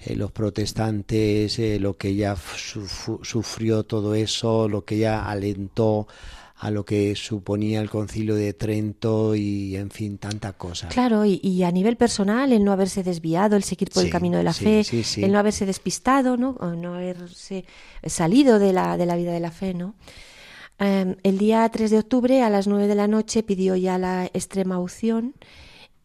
eh, 0.06 0.16
los 0.16 0.32
protestantes, 0.32 1.60
eh, 1.60 1.80
lo 1.80 1.98
que 1.98 2.10
ella 2.10 2.36
sufrió 3.22 3.84
todo 3.84 4.16
eso, 4.16 4.70
lo 4.70 4.86
que 4.86 4.96
ella 4.96 5.30
alentó 5.30 6.08
a 6.60 6.72
lo 6.72 6.84
que 6.84 7.16
suponía 7.16 7.80
el 7.80 7.90
concilio 7.90 8.36
de 8.36 8.52
Trento 8.52 9.34
y 9.34 9.78
en 9.78 9.90
fin 9.92 10.18
tanta 10.18 10.54
cosa. 10.54 10.90
Claro, 10.90 11.24
y, 11.24 11.64
a 11.64 11.72
nivel 11.72 11.96
personal, 11.96 12.52
el 12.52 12.66
no 12.66 12.74
haberse 12.74 13.02
desviado, 13.02 13.56
el 13.56 13.64
seguir 13.64 13.90
por 13.90 14.04
el 14.04 14.10
camino 14.10 14.38
de 14.38 14.44
la 14.44 14.54
fe, 14.54 14.86
el 15.18 15.32
no 15.32 15.40
haberse 15.40 15.66
despistado, 15.66 16.36
¿no? 16.36 16.58
O 16.60 16.72
no 16.72 16.96
haberse 16.96 17.64
salido 18.06 18.60
de 18.60 18.74
la, 18.74 18.98
de 18.98 19.06
la 19.06 19.16
vida 19.16 19.32
de 19.32 19.40
la 19.40 19.52
fe, 19.52 19.74
¿no? 19.74 19.96
Em, 20.80 21.16
el 21.24 21.38
día 21.38 21.68
3 21.70 21.92
de 21.92 22.00
octubre 22.00 22.44
a 22.44 22.50
las 22.50 22.68
9 22.68 22.88
de 22.88 22.96
la 22.96 23.08
noche 23.08 23.42
pidió 23.42 23.78
ya 23.78 23.98
la 23.98 24.26
extrema 24.26 24.80
unción 24.80 25.36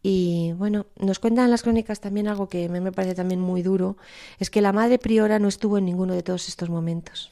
y 0.03 0.53
bueno, 0.53 0.85
nos 0.97 1.19
cuentan 1.19 1.51
las 1.51 1.63
crónicas 1.63 1.99
también 1.99 2.29
algo 2.29 2.47
que 2.47 2.69
me 2.69 2.91
parece 2.93 3.15
también 3.15 3.41
muy 3.41 3.61
duro, 3.61 3.97
es 4.39 4.49
que 4.49 4.61
la 4.61 4.71
madre 4.71 4.99
priora 4.99 5.37
no 5.37 5.49
estuvo 5.49 5.77
en 5.77 5.85
ninguno 5.85 6.13
de 6.13 6.23
todos 6.23 6.47
estos 6.47 6.69
momentos. 6.69 7.31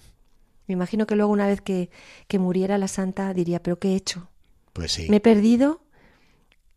Me 0.68 0.74
imagino 0.74 1.06
que 1.06 1.16
luego 1.16 1.32
una 1.32 1.48
vez 1.48 1.62
que, 1.62 1.90
que 2.28 2.40
muriera 2.40 2.78
la 2.78 2.88
santa 2.88 3.34
diría, 3.34 3.62
pero 3.62 3.80
¿qué 3.80 3.90
he 3.90 3.96
hecho? 3.96 4.30
Pues 4.74 4.92
sí. 4.92 5.08
Me 5.10 5.18
he 5.18 5.22
perdido 5.22 5.82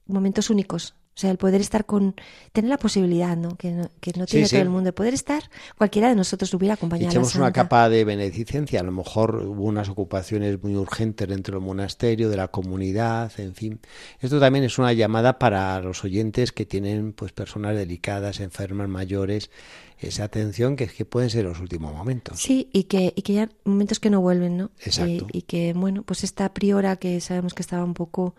momentos 0.07 0.51
únicos, 0.51 0.94
o 1.16 1.18
sea, 1.18 1.31
el 1.31 1.38
poder 1.38 1.62
estar 1.62 1.87
con, 1.87 2.14
tener 2.52 2.68
la 2.68 2.76
posibilidad, 2.76 3.38
¿no? 3.38 3.57
Que 3.57 3.70
no, 3.70 3.88
que 4.00 4.12
no 4.18 4.26
tiene 4.26 4.46
todo 4.46 4.61
el 4.61 4.68
mundo, 4.68 4.88
de 4.88 4.92
poder 4.92 5.14
estar, 5.14 5.44
cualquiera 5.79 6.11
de 6.11 6.14
nosotros 6.14 6.52
hubiera 6.52 6.74
acompañado. 6.74 7.09
Echamos 7.09 7.35
una 7.37 7.52
capa 7.55 7.88
de 7.88 8.05
beneficencia, 8.05 8.81
a 8.81 8.83
lo 8.83 8.92
mejor 8.92 9.37
hubo 9.37 9.64
unas 9.64 9.88
ocupaciones 9.88 10.62
muy 10.62 10.76
urgentes 10.76 11.26
dentro 11.26 11.57
del 11.59 11.66
monasterio, 11.66 12.29
de 12.29 12.37
la 12.37 12.48
comunidad, 12.48 13.33
en 13.38 13.55
fin. 13.55 13.81
Esto 14.20 14.38
también 14.38 14.66
es 14.66 14.79
una 14.79 14.92
llamada 14.92 15.38
para 15.38 15.81
los 15.81 16.05
oyentes 16.05 16.52
que 16.52 16.66
tienen 16.66 17.14
pues 17.14 17.33
personas 17.33 17.74
delicadas, 17.76 18.40
enfermas, 18.40 18.87
mayores, 18.90 19.50
esa 19.98 20.24
atención 20.24 20.76
que 20.76 20.85
es 20.85 20.92
que 20.92 21.07
pueden 21.07 21.31
ser 21.31 21.46
los 21.46 21.61
últimos 21.61 21.94
momentos. 21.94 22.38
Sí, 22.38 22.68
y 22.74 22.85
que, 22.85 23.14
y 23.16 23.22
que 23.22 23.33
ya 23.33 23.48
momentos 23.64 24.00
que 24.00 24.11
no 24.11 24.20
vuelven, 24.20 24.59
¿no? 24.59 24.70
Exacto. 24.85 25.26
y 25.33 25.42
que, 25.42 25.72
bueno, 25.72 26.02
pues 26.02 26.24
esta 26.24 26.52
priora 26.52 26.96
que 26.96 27.22
sabemos 27.22 27.55
que 27.55 27.62
estaba 27.62 27.85
un 27.85 27.94
poco 27.94 28.35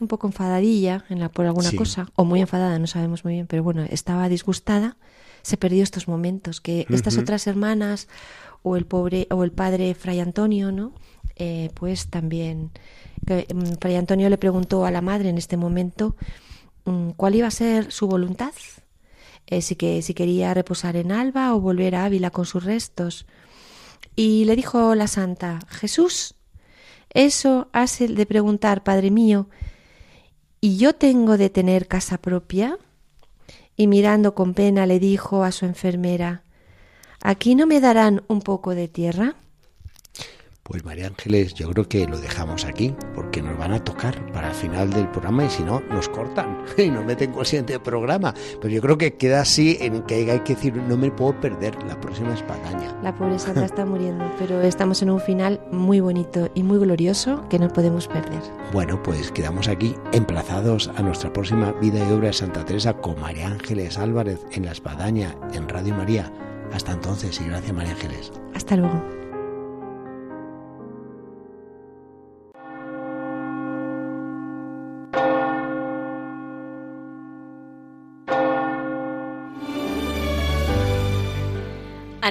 un 0.00 0.08
poco 0.08 0.26
enfadadilla 0.26 1.04
en 1.08 1.20
la, 1.20 1.28
por 1.28 1.46
alguna 1.46 1.72
cosa, 1.72 2.10
o 2.14 2.24
muy 2.24 2.40
enfadada, 2.40 2.78
no 2.78 2.86
sabemos 2.86 3.24
muy 3.24 3.34
bien, 3.34 3.46
pero 3.46 3.62
bueno, 3.62 3.84
estaba 3.88 4.28
disgustada, 4.28 4.96
se 5.42 5.56
perdió 5.56 5.82
estos 5.82 6.08
momentos, 6.08 6.60
que 6.60 6.86
estas 6.90 7.16
otras 7.16 7.46
hermanas 7.46 8.08
o 8.62 8.76
el 8.76 8.86
pobre 8.86 9.26
o 9.30 9.44
el 9.44 9.52
padre 9.52 9.94
Fray 9.94 10.20
Antonio, 10.20 10.72
¿no? 10.72 10.92
Eh, 11.36 11.70
pues 11.74 12.08
también 12.08 12.70
mm, 13.26 13.74
Fray 13.80 13.96
Antonio 13.96 14.28
le 14.28 14.38
preguntó 14.38 14.84
a 14.84 14.90
la 14.90 15.00
madre 15.00 15.28
en 15.28 15.38
este 15.38 15.56
momento 15.56 16.16
mm, 16.84 17.10
cuál 17.10 17.36
iba 17.36 17.46
a 17.46 17.52
ser 17.52 17.92
su 17.92 18.08
voluntad, 18.08 18.52
eh, 19.46 19.62
si, 19.62 19.76
que, 19.76 20.02
si 20.02 20.14
quería 20.14 20.52
reposar 20.52 20.96
en 20.96 21.12
Alba 21.12 21.54
o 21.54 21.60
volver 21.60 21.94
a 21.94 22.04
Ávila 22.04 22.30
con 22.30 22.44
sus 22.44 22.64
restos. 22.64 23.26
Y 24.16 24.44
le 24.44 24.56
dijo 24.56 24.94
la 24.94 25.06
santa, 25.06 25.60
Jesús, 25.68 26.34
eso 27.10 27.68
hace 27.72 28.08
de 28.08 28.26
preguntar, 28.26 28.82
Padre 28.82 29.10
mío, 29.10 29.48
¿Y 30.60 30.76
yo 30.76 30.94
tengo 30.94 31.36
de 31.36 31.50
tener 31.50 31.86
casa 31.86 32.18
propia? 32.18 32.78
Y 33.76 33.86
mirando 33.86 34.34
con 34.34 34.54
pena 34.54 34.86
le 34.86 34.98
dijo 34.98 35.44
a 35.44 35.52
su 35.52 35.66
enfermera, 35.66 36.42
¿Aquí 37.22 37.54
no 37.54 37.66
me 37.66 37.80
darán 37.80 38.22
un 38.28 38.42
poco 38.42 38.74
de 38.74 38.88
tierra? 38.88 39.34
Pues 40.68 40.84
María 40.84 41.06
Ángeles, 41.06 41.54
yo 41.54 41.70
creo 41.70 41.88
que 41.88 42.06
lo 42.06 42.18
dejamos 42.18 42.66
aquí, 42.66 42.94
porque 43.14 43.40
nos 43.40 43.56
van 43.56 43.72
a 43.72 43.82
tocar 43.82 44.30
para 44.32 44.48
el 44.48 44.54
final 44.54 44.90
del 44.90 45.08
programa 45.08 45.46
y 45.46 45.50
si 45.50 45.62
no, 45.62 45.80
nos 45.88 46.10
cortan 46.10 46.64
y 46.76 46.90
nos 46.90 47.06
meten 47.06 47.32
con 47.32 47.40
el 47.40 47.46
siguiente 47.46 47.80
programa. 47.80 48.34
Pero 48.60 48.74
yo 48.74 48.82
creo 48.82 48.98
que 48.98 49.14
queda 49.14 49.40
así 49.40 49.78
en 49.80 50.02
que 50.02 50.30
hay 50.30 50.40
que 50.40 50.54
decir, 50.54 50.76
no 50.76 50.98
me 50.98 51.10
puedo 51.10 51.40
perder 51.40 51.74
la 51.84 51.98
próxima 51.98 52.34
espadaña. 52.34 52.94
La 53.02 53.14
pobre 53.14 53.38
santa 53.38 53.64
está 53.64 53.86
muriendo, 53.86 54.30
pero 54.38 54.60
estamos 54.60 55.00
en 55.00 55.08
un 55.10 55.20
final 55.20 55.58
muy 55.72 56.00
bonito 56.00 56.50
y 56.54 56.62
muy 56.62 56.78
glorioso 56.78 57.48
que 57.48 57.58
no 57.58 57.68
podemos 57.68 58.06
perder. 58.06 58.42
Bueno, 58.70 59.02
pues 59.02 59.32
quedamos 59.32 59.68
aquí 59.68 59.94
emplazados 60.12 60.88
a 60.96 61.02
nuestra 61.02 61.32
próxima 61.32 61.72
vida 61.80 61.98
y 61.98 62.12
obra 62.12 62.26
de 62.26 62.34
Santa 62.34 62.66
Teresa 62.66 62.92
con 62.92 63.18
María 63.18 63.46
Ángeles 63.46 63.96
Álvarez 63.96 64.44
en 64.52 64.66
la 64.66 64.72
espadaña 64.72 65.34
en 65.54 65.66
Radio 65.66 65.94
María. 65.94 66.30
Hasta 66.74 66.92
entonces 66.92 67.40
y 67.40 67.44
gracias 67.44 67.72
María 67.72 67.92
Ángeles. 67.92 68.30
Hasta 68.54 68.76
luego. 68.76 69.17